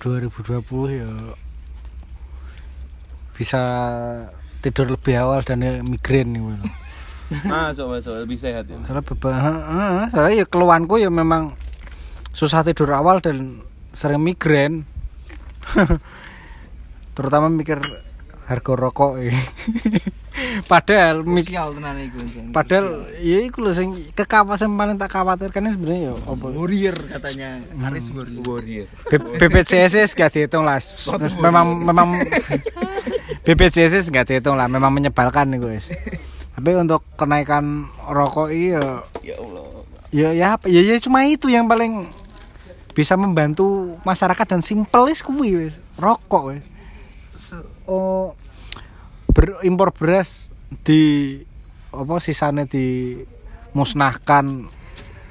[0.00, 1.12] 2020 ya
[3.32, 3.60] bisa
[4.60, 6.60] tidur lebih awal dan ya migrain nih Wil.
[7.48, 8.76] Masuk masuk lebih sehat ya.
[8.78, 11.56] Soalnya beba, heeh, soalnya ya keluhanku ya memang
[12.30, 14.84] susah tidur awal dan sering migrain.
[17.12, 17.80] Terutama mikir
[18.44, 19.32] harga rokok ya.
[20.64, 22.56] Padahal mik Sial tenan iku Jen.
[22.56, 28.08] padahal ya iku lho sing kekawasan paling tak khawatirkan sebenarnya ya apa warrior katanya Aris
[28.08, 28.88] warrior Warrior.
[29.12, 31.04] B- BPJS gak dihitung lah S-
[31.36, 32.24] memang memang
[33.42, 35.90] BPJS gak dihitung lah memang menyebalkan nih guys.
[36.54, 39.02] Tapi untuk kenaikan rokok iya.
[39.18, 39.66] Ya Allah.
[40.14, 40.70] ya ya apa?
[40.70, 42.06] Ya, ya cuma itu yang paling
[42.92, 46.62] bisa membantu masyarakat dan simpel is kuwi wis rokok wis
[47.88, 48.36] oh.
[49.32, 50.52] Berimpor beras
[50.84, 51.40] di
[51.88, 53.16] apa sisanya di
[53.72, 54.68] musnahkan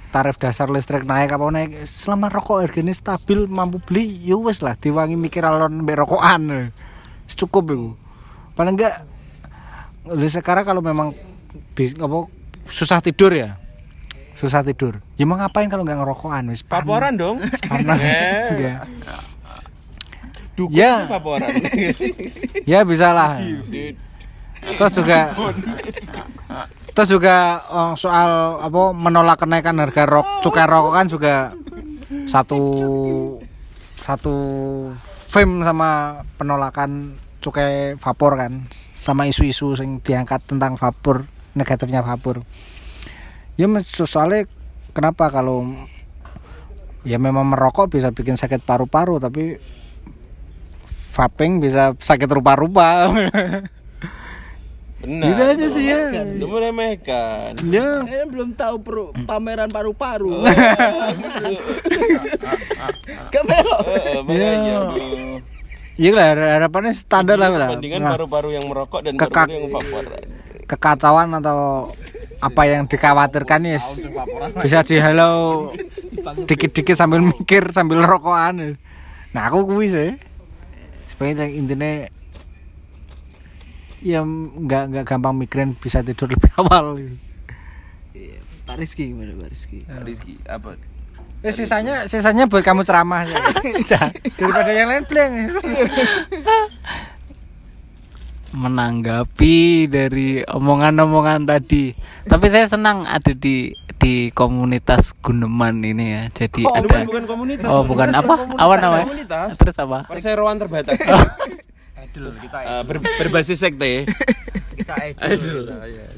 [0.09, 1.85] tarif dasar listrik naik apa naik.
[1.87, 6.73] Selama rokok harganya stabil mampu beli ya wis lah diwangi mikir alon mbek rokokan
[7.29, 8.00] Wis cukup itu
[8.53, 9.03] paling enggak
[10.01, 11.13] Lalu sekarang kalau memang
[11.77, 12.25] bis, apa
[12.65, 13.53] susah tidur ya
[14.33, 17.37] susah tidur ya mau ngapain kalau nggak ngerokokan wis Paporan dong.
[17.69, 18.49] panas Eh.
[18.57, 18.81] Enggak.
[20.57, 21.05] Dukun Ya.
[21.05, 21.53] paporan.
[22.71, 23.37] ya bisa lah
[24.61, 25.33] terus juga
[26.93, 31.35] terus juga oh, soal apa menolak kenaikan harga rok cukai rokok kan juga
[32.25, 32.61] satu
[33.97, 34.35] satu
[35.29, 38.53] fame sama penolakan cukai vapor kan
[38.93, 41.25] sama isu-isu yang diangkat tentang vapor
[41.57, 42.45] negatifnya vapor
[43.57, 43.65] ya
[44.05, 44.45] soalnya
[44.93, 45.65] kenapa kalau
[47.01, 49.57] ya memang merokok bisa bikin sakit paru-paru tapi
[51.17, 52.87] vaping bisa sakit rupa-rupa
[55.01, 55.33] Benar.
[55.33, 55.99] Gitu aja sih ya.
[56.37, 57.57] Lu meremehkan.
[57.73, 60.45] ya Eh, belum tahu pro, pameran paru-paru.
[63.33, 63.75] Kamera.
[63.89, 64.77] Heeh, makanya.
[66.01, 69.69] Iya lah har- harapannya standar lah lah Bandingan paru-paru yang merokok dan Kekak- paru-paru yang
[69.69, 70.21] vaporan.
[70.65, 71.91] kekacauan atau
[72.39, 73.77] apa yang dikhawatirkan ya
[74.57, 75.69] bisa dihalau
[76.43, 78.79] dikit-dikit sambil mikir sambil rokokan
[79.29, 80.11] nah aku kuwi sih
[81.05, 81.91] sebenarnya intinya
[84.01, 86.97] ya nggak nggak gampang migrain bisa tidur lebih awal
[88.61, 89.83] Pak Rizky gimana Pak Rizky?
[90.01, 90.79] Rizky apa?
[91.41, 93.41] Eh, sisanya sisanya buat kamu ceramah aja.
[94.37, 95.33] daripada yang lain blank
[98.51, 101.95] menanggapi dari omongan-omongan tadi.
[102.21, 106.23] Tapi saya senang ada di di komunitas Guneman ini ya.
[106.29, 107.65] Jadi Oh, ada bukan bukan komunitas.
[107.65, 108.33] Oh, bukan apa?
[108.51, 109.05] Apa namanya?
[109.07, 109.49] Komunitas.
[109.55, 110.03] Terus apa?
[110.05, 110.99] Perseroan terbatas.
[112.03, 114.03] Idol kita Eh, ber- berbasis sekte.
[114.95, 115.63] kita Idol.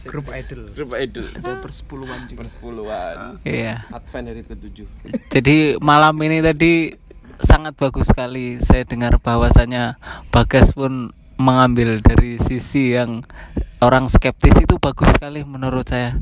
[0.10, 1.26] grup idol Grup idol.
[1.30, 2.40] Ada persepuluhan juga.
[2.44, 3.16] Persepuluhan.
[3.46, 3.88] Iya.
[3.94, 4.78] Advent hari ke-7.
[5.32, 6.94] Jadi malam ini tadi
[7.42, 9.98] sangat bagus sekali saya dengar bahwasannya
[10.30, 13.26] Bagas pun mengambil dari sisi yang
[13.84, 16.16] orang skeptis itu bagus sekali menurut saya.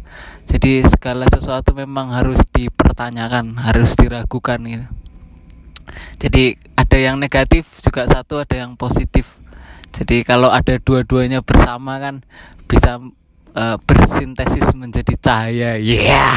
[0.49, 4.87] Jadi segala sesuatu memang harus dipertanyakan, harus diragukan gitu.
[6.21, 9.40] Jadi ada yang negatif juga satu, ada yang positif.
[9.91, 12.23] Jadi kalau ada dua-duanya bersama kan
[12.65, 12.97] bisa
[13.53, 15.75] eh, bersintesis menjadi cahaya.
[15.77, 16.33] Yeah.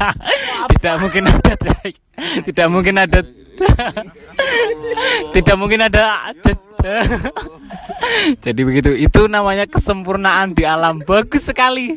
[0.74, 1.96] Tidak mungkin ada cahaya.
[2.44, 3.20] Tidak mungkin ada
[5.36, 6.32] Tidak mungkin ada
[8.44, 8.90] Jadi begitu.
[8.96, 11.00] Itu namanya kesempurnaan di alam.
[11.04, 11.92] Bagus sekali.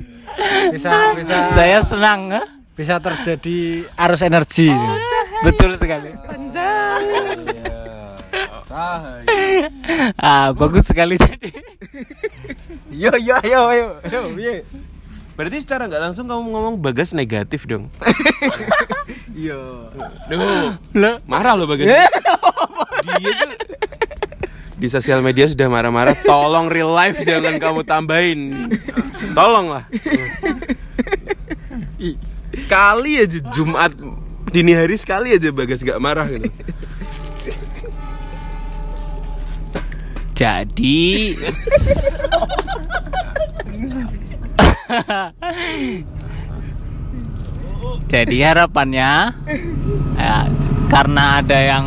[0.73, 2.33] bisa bisa Saya senang.
[2.33, 2.45] eh.
[2.73, 4.73] bisa terjadi arus energi
[5.45, 6.09] Betul sekali.
[10.17, 11.49] Ah, bagus sekali jadi.
[13.03, 14.65] yo yo yo yo yo piye?
[15.33, 17.89] Berarti secara nggak langsung kamu ngomong bagas negatif dong.
[19.33, 19.57] Iya.
[20.29, 21.89] Duh, marah loh bagas.
[21.89, 22.05] Dia
[23.33, 23.49] tuh
[24.77, 26.13] di sosial media sudah marah-marah.
[26.21, 28.69] Tolong real life jangan kamu tambahin.
[29.33, 29.83] Tolong lah.
[32.53, 33.97] Sekali aja Jumat
[34.53, 36.51] dini hari sekali aja bagas nggak marah gitu.
[40.33, 41.37] Jadi
[48.09, 49.11] Jadi harapannya
[50.17, 50.37] ya,
[50.89, 51.85] karena ada yang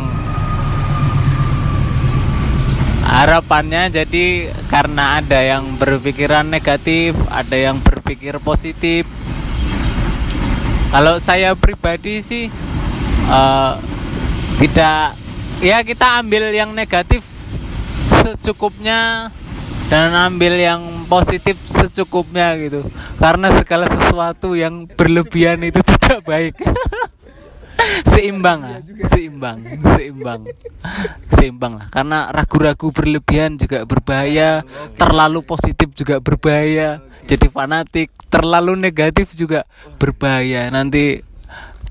[3.07, 9.07] harapannya jadi karena ada yang berpikiran negatif, ada yang berpikir positif.
[10.91, 12.51] Kalau saya pribadi sih
[13.27, 13.73] eh,
[14.59, 15.15] tidak
[15.63, 17.36] ya kita ambil yang negatif
[18.35, 19.31] secukupnya
[19.87, 22.83] dan ambil yang positif secukupnya gitu.
[23.15, 26.55] Karena segala sesuatu yang berlebihan itu tidak baik.
[28.09, 29.61] Seimbang lah seimbang
[29.93, 30.41] seimbang.
[31.29, 31.87] Seimbang lah.
[31.93, 34.65] Karena ragu-ragu berlebihan juga berbahaya
[34.97, 37.05] terlalu positif juga berbahaya.
[37.29, 39.69] Jadi fanatik terlalu negatif juga
[40.01, 40.73] berbahaya.
[40.73, 41.21] Nanti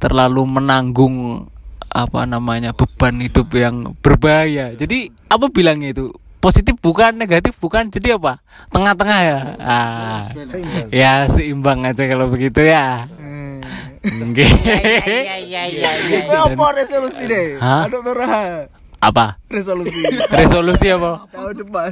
[0.02, 1.46] terlalu menanggung
[1.86, 4.74] apa namanya beban hidup yang berbahaya.
[4.74, 6.10] Jadi apa bilangnya itu
[6.46, 8.38] positif bukan negatif bukan jadi apa?
[8.70, 9.38] Tengah-tengah ya?
[9.58, 10.22] Ah,
[10.94, 13.10] ya seimbang aja kalau begitu ya.
[14.06, 14.46] Nggih.
[16.30, 17.58] Apa resolusi deh?
[17.58, 17.90] Hah?
[17.90, 18.06] Aduh
[19.02, 19.42] apa?
[19.50, 19.98] Resolusi.
[20.30, 21.26] Resolusi apa?
[21.34, 21.90] Tahun depan.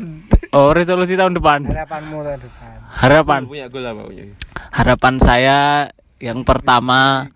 [0.54, 1.66] oh resolusi tahun depan.
[1.66, 2.74] Harapanmu tahun depan.
[2.94, 3.40] harapan.
[3.50, 4.24] Punya gol apa punya?
[4.74, 5.90] harapan saya
[6.22, 7.30] yang pertama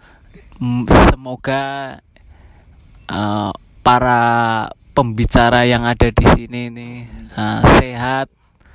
[0.87, 1.99] semoga
[3.11, 3.53] eh,
[3.83, 4.23] para
[4.99, 8.27] pembicara yang ada di sini nih eh, sehat,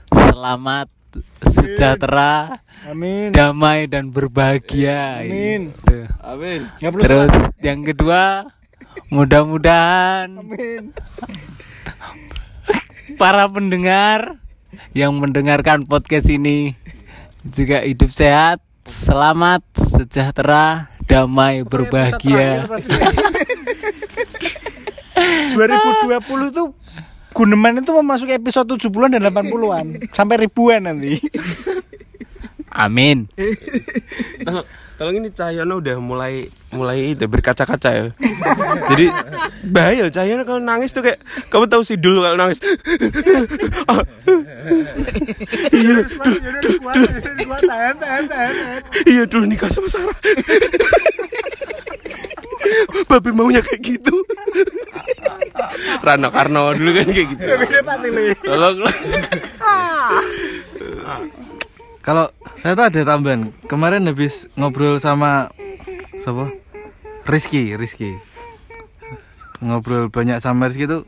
[0.08, 0.88] selamat,
[1.52, 3.36] sejahtera, Amin.
[3.36, 5.20] damai dan berbahagia.
[5.20, 5.76] Amin.
[5.76, 6.08] Gitu.
[6.24, 6.72] Amin.
[6.80, 7.28] Terus
[7.60, 8.48] yang kedua,
[9.12, 10.96] mudah-mudahan Amin.
[13.20, 14.40] para pendengar
[14.96, 16.80] yang mendengarkan podcast ini
[17.44, 22.64] juga hidup sehat, selamat, sejahtera, damai, berbahagia.
[25.16, 26.74] 2020 tuh
[27.34, 31.18] Guneman itu memasuki episode 70-an dan 80-an sampai ribuan nanti.
[32.70, 33.26] Amin.
[34.46, 34.66] Tolong,
[34.98, 38.06] tolong ini Cahyono udah mulai mulai itu berkaca-kaca ya.
[38.94, 39.06] Jadi
[39.66, 42.62] bahaya loh, Cahyono kalau nangis tuh kayak kamu tahu sih dulu kalau nangis.
[45.74, 46.02] iya, dulu,
[49.10, 50.18] iya dulu nikah sama Sarah.
[53.10, 54.16] Babi maunya kayak gitu.
[56.04, 57.44] Rano Karno dulu kan kayak gitu.
[58.44, 58.76] Tolong.
[62.04, 62.28] Kalau
[62.60, 63.56] saya tuh ada tambahan.
[63.72, 65.52] Kemarin habis ngobrol sama
[66.20, 66.52] siapa?
[67.24, 68.20] Rizky, Rizky.
[69.64, 71.08] Ngobrol banyak sama Rizky tuh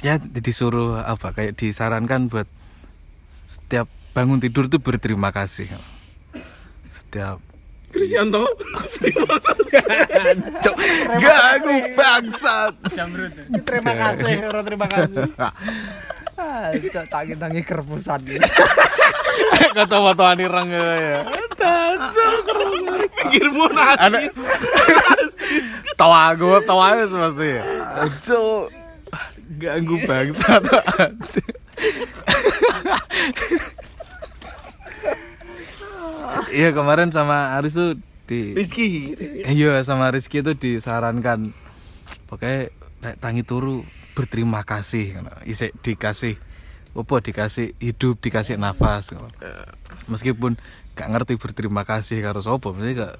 [0.00, 2.48] ya disuruh apa kayak disarankan buat
[3.50, 5.66] setiap bangun tidur tuh berterima kasih.
[6.90, 7.42] Setiap
[7.90, 8.46] Krisyanto.
[10.62, 10.76] Cok,
[11.18, 12.74] ganggu bangsat.
[13.66, 15.26] Terima kasih, orang terima kasih.
[17.10, 18.20] tangi-tangi kerpusan
[19.76, 21.26] Kacamata irang ya.
[23.20, 24.36] Pikirmu nasis.
[25.98, 27.50] Tawa gue, tawa itu pasti.
[28.30, 28.64] Cok,
[29.58, 30.62] ganggu bangsat.
[36.50, 37.96] Iya kemarin sama Aris tuh
[38.26, 39.14] di Rizky.
[39.46, 41.54] Iya sama Rizky itu disarankan
[42.26, 42.70] pakai
[43.18, 45.16] tangi turu berterima kasih
[45.46, 46.36] isik dikasih
[46.90, 49.14] apa dikasih hidup dikasih nafas
[50.10, 50.58] meskipun
[50.98, 53.14] gak ngerti berterima kasih karo sapa mesti gak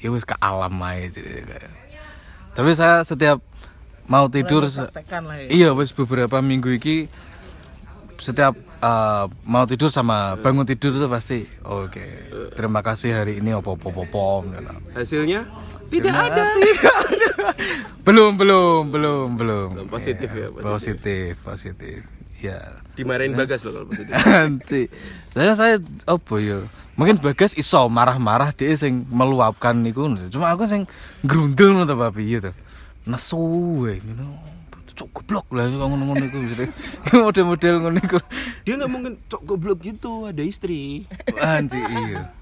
[0.00, 1.68] ya wis ke alam kayak.
[2.54, 3.42] tapi saya setiap
[4.06, 4.88] mau tidur lah
[5.42, 5.48] ya.
[5.50, 7.10] iya wis beberapa minggu iki
[8.22, 12.04] setiap eh, mau tidur sama bangun tidur itu pasti oke
[12.56, 14.44] terima kasih hari ini opo opo opo.
[14.96, 15.44] Hasilnya
[15.86, 16.42] Tidak ada.
[16.58, 17.30] Tidak ada.
[18.02, 19.68] belum, belum, belum, belum.
[19.78, 20.66] Belum, positif ya, positif.
[20.66, 21.98] Positif, positif.
[22.36, 22.60] Ya.
[22.96, 24.12] dimarahin Bagas loh kalau positif.
[24.34, 24.88] Nanti
[25.36, 25.74] saya saya
[26.08, 26.64] apa ya?
[26.96, 30.08] Mungkin Bagas iso marah-marah dia sing meluapkan niku.
[30.32, 30.88] Cuma aku sing
[31.22, 32.52] grundel ngono to babi to.
[33.04, 33.38] Nesu
[33.84, 34.55] we ngono.
[34.96, 36.38] Cuk goblok lah kok ngono-ngono iku.
[37.28, 38.18] Model-model ngono iku.
[38.64, 41.04] Dia nggak mungkin cok goblok gitu, ada istri.
[41.36, 42.32] Anjir iya.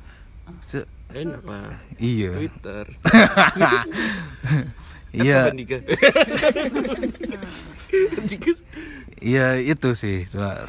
[0.62, 1.74] Se- Enak lah.
[1.98, 2.30] Iya.
[2.38, 2.84] Twitter.
[5.14, 5.46] Iya.
[9.24, 10.66] Iya itu sih Cuma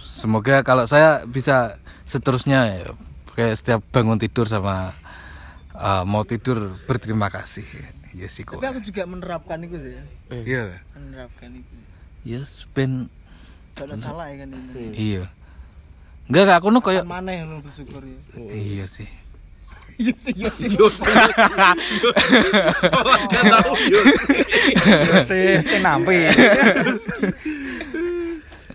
[0.00, 1.76] semoga kalau saya bisa
[2.08, 2.88] seterusnya ya
[3.36, 4.96] kayak setiap bangun tidur sama
[5.76, 7.68] eh, mau tidur berterima kasih
[8.12, 8.60] ya sih kok.
[8.60, 9.92] tapi aku juga menerapkan itu sih.
[9.96, 10.04] Ya.
[10.44, 10.62] iya.
[10.96, 11.74] Menerapkan itu.
[12.22, 13.08] Yes ben
[13.74, 14.92] gak ada salah ya kan ini.
[14.94, 15.24] Iya.
[16.28, 18.20] Enggak aku nu kayak mana yang lu bersyukur ya.
[18.76, 19.08] Iya sih.
[20.00, 20.68] Iya sih iya sih.
[25.28, 25.60] Sih.
[25.68, 26.30] Kenapa ya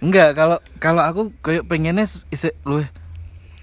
[0.01, 2.85] enggak kalau kalau aku kayak pengennya isek luwe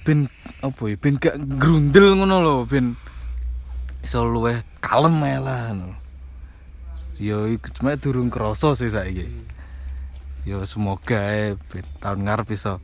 [0.03, 0.27] ben
[0.61, 2.99] apa ya ben gak grundel ngono lho ben
[4.05, 5.73] iso luwe kalem ae lah
[7.19, 9.27] yo cuma durung kroso sih saiki
[10.45, 11.57] yo semoga ae
[12.05, 12.79] tahun ngarep iso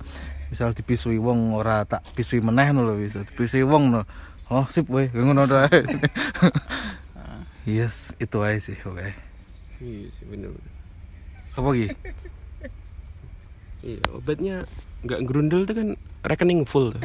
[0.48, 4.02] misal dipisui wong ora tak pisui meneh ngono lho bisa dipisui wong no
[4.50, 5.78] oh sip weh ngono to ae
[7.76, 9.30] yes itu aja sih oke
[9.80, 10.52] Iya sih bener.
[11.56, 11.88] Iki
[13.80, 14.68] Iya obatnya
[15.08, 15.88] nggak gerundel tuh kan
[16.20, 17.00] rekening full tuh.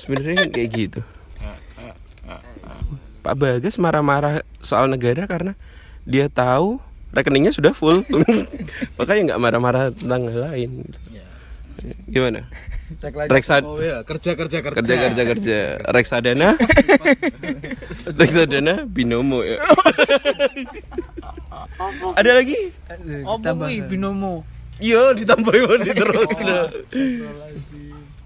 [0.00, 1.00] Sebenarnya kan kayak gitu.
[3.20, 5.52] Pak Bagas marah-marah soal negara karena
[6.08, 8.06] dia tahu rekeningnya sudah full,
[8.98, 10.70] makanya nggak marah-marah tentang hal lain.
[10.86, 10.98] gitu.
[12.08, 12.46] Gimana?
[13.30, 14.82] Reksa oh ya kerja kerja kerja.
[14.82, 15.58] Kerja kerja kerja.
[15.94, 16.58] Reksadana?
[18.20, 19.62] Reksadana binomo ya.
[22.18, 22.58] Ada lagi?
[23.22, 24.42] Apa kuwi binomo?
[24.80, 26.32] Iya ditambahin mandi terus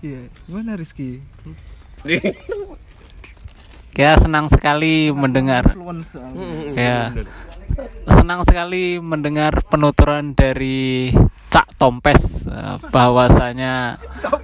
[0.05, 1.25] iya gimana Rizky
[3.95, 5.71] Ya senang sekali mendengar.
[5.71, 6.19] Influence
[6.75, 7.15] ya.
[8.11, 11.15] Senang sekali mendengar penuturan dari
[11.55, 14.03] Cak Tompes eh, bahwasanya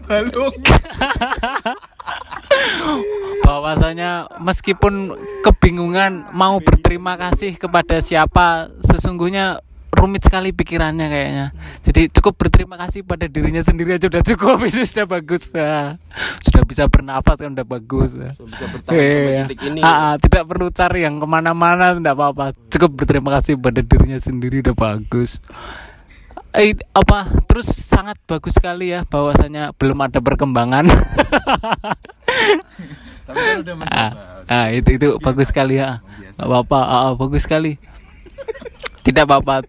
[3.47, 9.59] bahwasanya meskipun kebingungan mau berterima kasih kepada siapa sesungguhnya
[10.01, 11.47] rumit sekali pikirannya kayaknya.
[11.85, 15.53] Jadi cukup berterima kasih pada dirinya sendiri aja udah cukup itu sudah bagus.
[15.53, 16.01] Nah,
[16.41, 18.17] sudah bisa bernafas kan udah bagus.
[18.17, 18.33] Nah.
[18.33, 19.45] bisa bertahan Iya.
[19.45, 19.85] titik ini.
[19.85, 22.57] Ah, ah, tidak perlu cari yang ke mana-mana tidak apa-apa.
[22.73, 25.45] Cukup berterima kasih pada dirinya sendiri udah bagus.
[26.51, 30.89] Eh, apa terus sangat bagus sekali ya bahwasanya belum ada perkembangan.
[33.31, 34.11] Tapi kan udah ah,
[34.51, 36.03] ah, itu itu bagus sekali ya
[36.35, 37.79] Nggak apa-apa ah, ah, bagus sekali.
[39.07, 39.63] Tidak apa-apa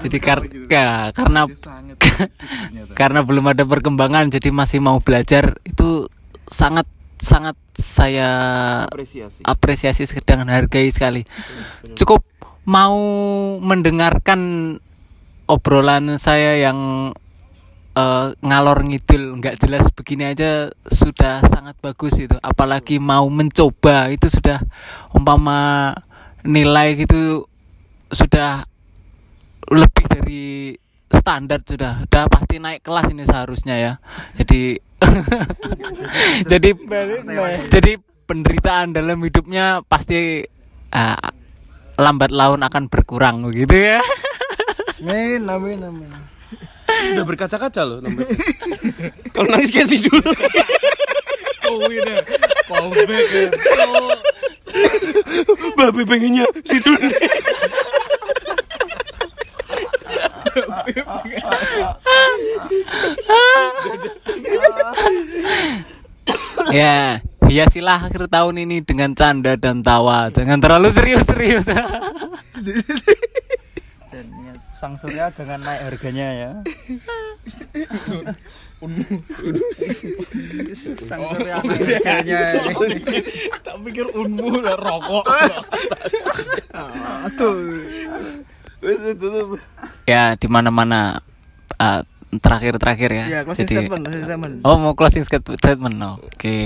[0.00, 0.38] jadi kar
[0.70, 1.46] ya, karena
[2.96, 6.08] karena belum ada perkembangan jadi masih mau belajar itu
[6.50, 6.86] sangat
[7.20, 8.28] sangat saya
[8.88, 9.40] apresiasi.
[9.44, 11.24] apresiasi dan hargai sekali.
[11.96, 12.24] Cukup
[12.64, 12.96] mau
[13.60, 14.76] mendengarkan
[15.48, 17.10] obrolan saya yang
[18.00, 24.32] eh, ngalor ngidul nggak jelas begini aja sudah sangat bagus itu apalagi mau mencoba itu
[24.32, 24.64] sudah
[25.12, 25.92] umpama
[26.40, 27.44] nilai gitu
[28.10, 28.64] sudah
[29.70, 30.74] lebih dari
[31.10, 32.06] standar sudah.
[32.06, 33.92] Udah pasti naik kelas ini seharusnya ya.
[34.38, 34.78] Jadi
[36.50, 36.70] jadi
[37.68, 37.92] jadi
[38.24, 40.44] penderitaan dalam hidupnya pasti
[40.94, 41.30] ah,
[41.98, 44.00] lambat laun akan berkurang begitu ya.
[45.00, 46.29] Amin, amin, amin.
[47.00, 47.98] Sudah berkaca-kaca loh
[49.34, 50.30] kalau nangis kayak sih dulu.
[51.70, 52.20] Oh iya
[52.66, 53.48] callback ya.
[55.78, 57.10] Babe pengennya si dulu.
[66.70, 67.18] Ya
[67.50, 70.30] hiasilah akhir tahun ini dengan canda dan tawa.
[70.30, 71.66] Jangan terlalu serius-serius.
[71.66, 71.82] Dan
[74.46, 74.49] ya,
[74.80, 76.50] sang surya jangan naik harganya ya.
[81.04, 82.38] Sang surya naik harganya.
[83.60, 85.28] Tak pikir unmu lah rokok.
[90.08, 91.20] Ya di mana-mana
[91.76, 92.00] ah,
[92.30, 94.54] terakhir-terakhir ya, Ya, closing jadi statement, closing statement.
[94.62, 96.56] oh mau closing stat- statement oke.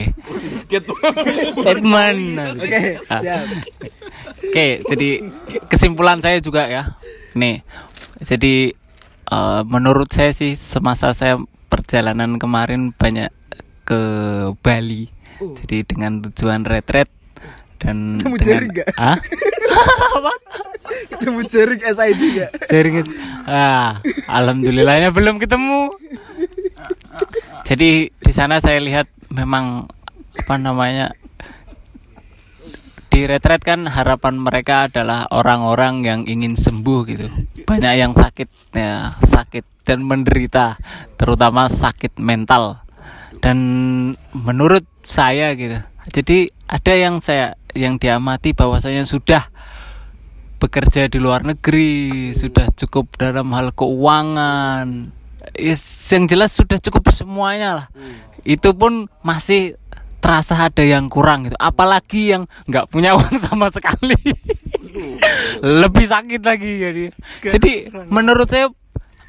[1.50, 2.36] Statement.
[2.54, 3.18] Oke, Ah.
[3.18, 3.44] siap.
[4.44, 5.08] Oke, jadi
[5.66, 6.94] kesimpulan saya juga ya.
[7.34, 7.64] Nih,
[8.20, 8.70] jadi
[9.30, 13.30] eh, menurut saya sih semasa saya perjalanan kemarin banyak
[13.84, 14.00] ke
[14.62, 15.10] Bali.
[15.34, 17.10] Jadi dengan tujuan retret
[17.82, 18.88] dan Ketemu dengan?
[18.96, 19.18] Ah?
[21.10, 22.50] Ketemu jaring SID gak?
[22.70, 23.12] Sharing is-
[23.44, 23.98] ah,
[24.30, 25.90] alhamdulillahnya belum ketemu.
[27.66, 29.90] Jadi di sana saya lihat memang
[30.34, 31.12] apa namanya
[33.14, 37.30] di retret kan harapan mereka adalah orang-orang yang ingin sembuh gitu.
[37.62, 40.74] Banyak yang sakit ya, sakit dan menderita,
[41.14, 42.82] terutama sakit mental.
[43.38, 43.58] Dan
[44.34, 45.78] menurut saya gitu.
[46.10, 49.46] Jadi ada yang saya yang diamati bahwasanya sudah
[50.58, 55.14] bekerja di luar negeri, sudah cukup dalam hal keuangan.
[55.54, 57.86] Yang jelas sudah cukup semuanya lah.
[58.42, 59.78] Itu pun masih
[60.24, 61.56] terasa ada yang kurang gitu.
[61.60, 64.16] Apalagi yang nggak punya uang sama sekali.
[65.60, 67.04] Lebih sakit lagi jadi.
[67.44, 68.72] Jadi menurut saya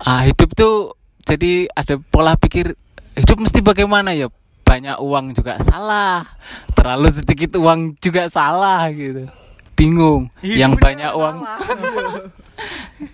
[0.07, 0.95] ah, hidup tuh
[1.27, 2.79] jadi ada pola pikir
[3.19, 4.31] hidup mesti bagaimana ya?
[4.65, 6.25] Banyak uang juga salah
[6.73, 9.27] terlalu sedikit uang juga salah gitu.
[9.75, 11.43] Bingung yang banyak uang.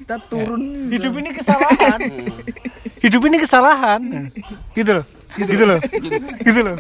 [0.06, 2.00] kita turun hidup ini kesalahan.
[3.02, 4.30] Hidup ini kesalahan.
[4.78, 5.80] Gitu loh gitu loh.
[6.42, 6.78] Gitu loh.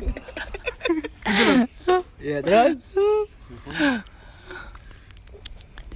[2.21, 2.77] Ya terus?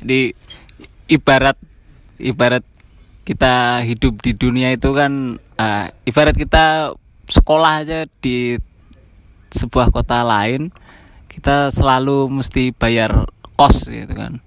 [0.02, 0.22] Jadi
[1.10, 1.58] ibarat
[2.22, 2.64] ibarat
[3.26, 6.94] kita hidup di dunia itu kan ah, ibarat kita
[7.26, 8.62] sekolah aja di
[9.50, 10.70] sebuah kota lain
[11.32, 13.26] kita selalu mesti bayar
[13.58, 14.45] kos gitu kan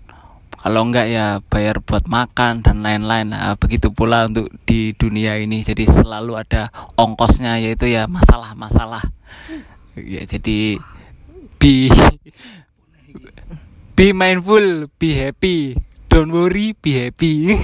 [0.59, 3.31] kalau enggak ya bayar buat makan dan lain-lain.
[3.31, 5.63] Nah, begitu pula untuk di dunia ini.
[5.63, 9.07] Jadi selalu ada ongkosnya yaitu ya masalah-masalah.
[9.95, 10.83] Ya jadi
[11.63, 11.91] be
[13.95, 15.79] be mindful be happy.
[16.11, 17.55] Don't worry be happy.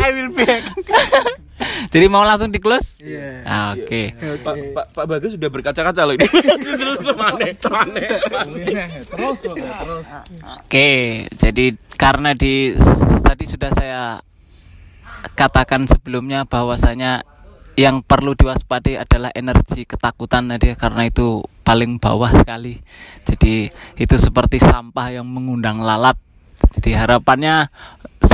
[0.00, 0.64] I will back
[1.92, 3.44] jadi mau langsung di close Iya.
[3.44, 4.02] Ah, oke
[4.44, 6.26] Pak Pak Pak Bagas sudah berkaca-kaca loh ini.
[6.60, 6.98] Terus terus
[9.16, 10.06] oke, terus
[10.60, 10.90] Oke,
[11.36, 11.64] jadi
[11.96, 12.72] karena di
[13.24, 14.02] tadi sudah saya
[15.36, 17.24] katakan sebelumnya bahwasanya
[17.80, 22.76] yang perlu diwaspadai adalah energi ketakutan tadi karena itu paling bawah sekali.
[23.24, 26.18] Jadi itu seperti sampah yang mengundang lalat.
[26.76, 27.72] Jadi harapannya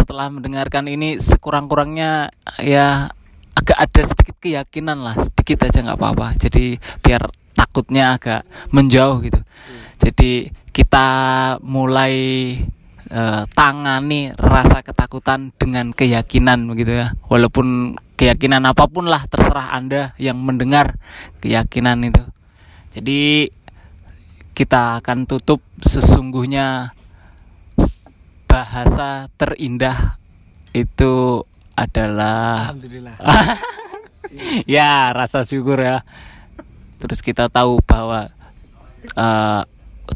[0.07, 2.31] setelah mendengarkan ini sekurang-kurangnya
[2.63, 3.11] ya
[3.59, 6.39] agak ada sedikit keyakinan lah, sedikit aja nggak apa-apa.
[6.39, 7.27] Jadi biar
[7.59, 9.43] takutnya agak menjauh gitu.
[9.99, 11.09] Jadi kita
[11.59, 12.15] mulai
[13.11, 17.11] eh, tangani rasa ketakutan dengan keyakinan begitu ya.
[17.27, 21.03] Walaupun keyakinan apa pun lah terserah Anda yang mendengar
[21.43, 22.23] keyakinan itu.
[22.95, 23.51] Jadi
[24.55, 26.95] kita akan tutup sesungguhnya
[28.49, 30.19] bahasa terindah
[30.73, 31.45] itu
[31.77, 33.17] adalah alhamdulillah.
[34.67, 36.05] Ya rasa syukur ya.
[37.01, 38.29] Terus kita tahu bahwa
[39.17, 39.63] eh,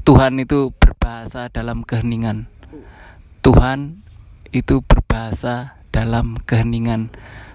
[0.02, 2.50] Tuhan itu berbahasa dalam keheningan.
[3.40, 4.04] Tuhan
[4.52, 7.08] itu berbahasa dalam keheningan.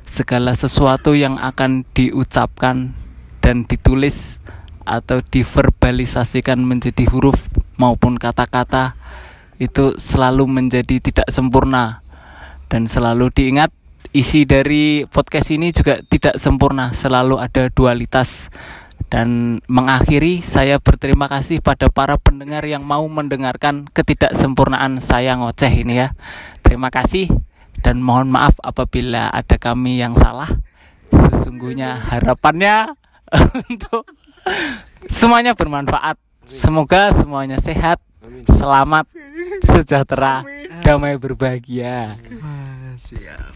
[0.06, 2.94] Segala sesuatu yang akan diucapkan
[3.42, 4.42] dan ditulis
[4.86, 7.50] atau diverbalisasikan menjadi huruf
[7.82, 8.94] maupun kata-kata
[9.62, 12.04] itu selalu menjadi tidak sempurna
[12.68, 13.72] dan selalu diingat
[14.16, 18.48] isi dari podcast ini juga tidak sempurna, selalu ada dualitas.
[19.06, 26.00] Dan mengakhiri saya berterima kasih pada para pendengar yang mau mendengarkan ketidaksempurnaan saya ngoceh ini
[26.04, 26.16] ya.
[26.66, 27.30] Terima kasih
[27.86, 30.50] dan mohon maaf apabila ada kami yang salah.
[31.12, 32.98] Sesungguhnya harapannya
[33.70, 34.10] untuk
[35.06, 36.18] semuanya bermanfaat.
[36.46, 38.02] Semoga semuanya sehat,
[38.50, 39.06] selamat,
[39.64, 40.42] sejahtera,
[40.82, 42.18] damai berbahagia.
[42.96, 43.54] siap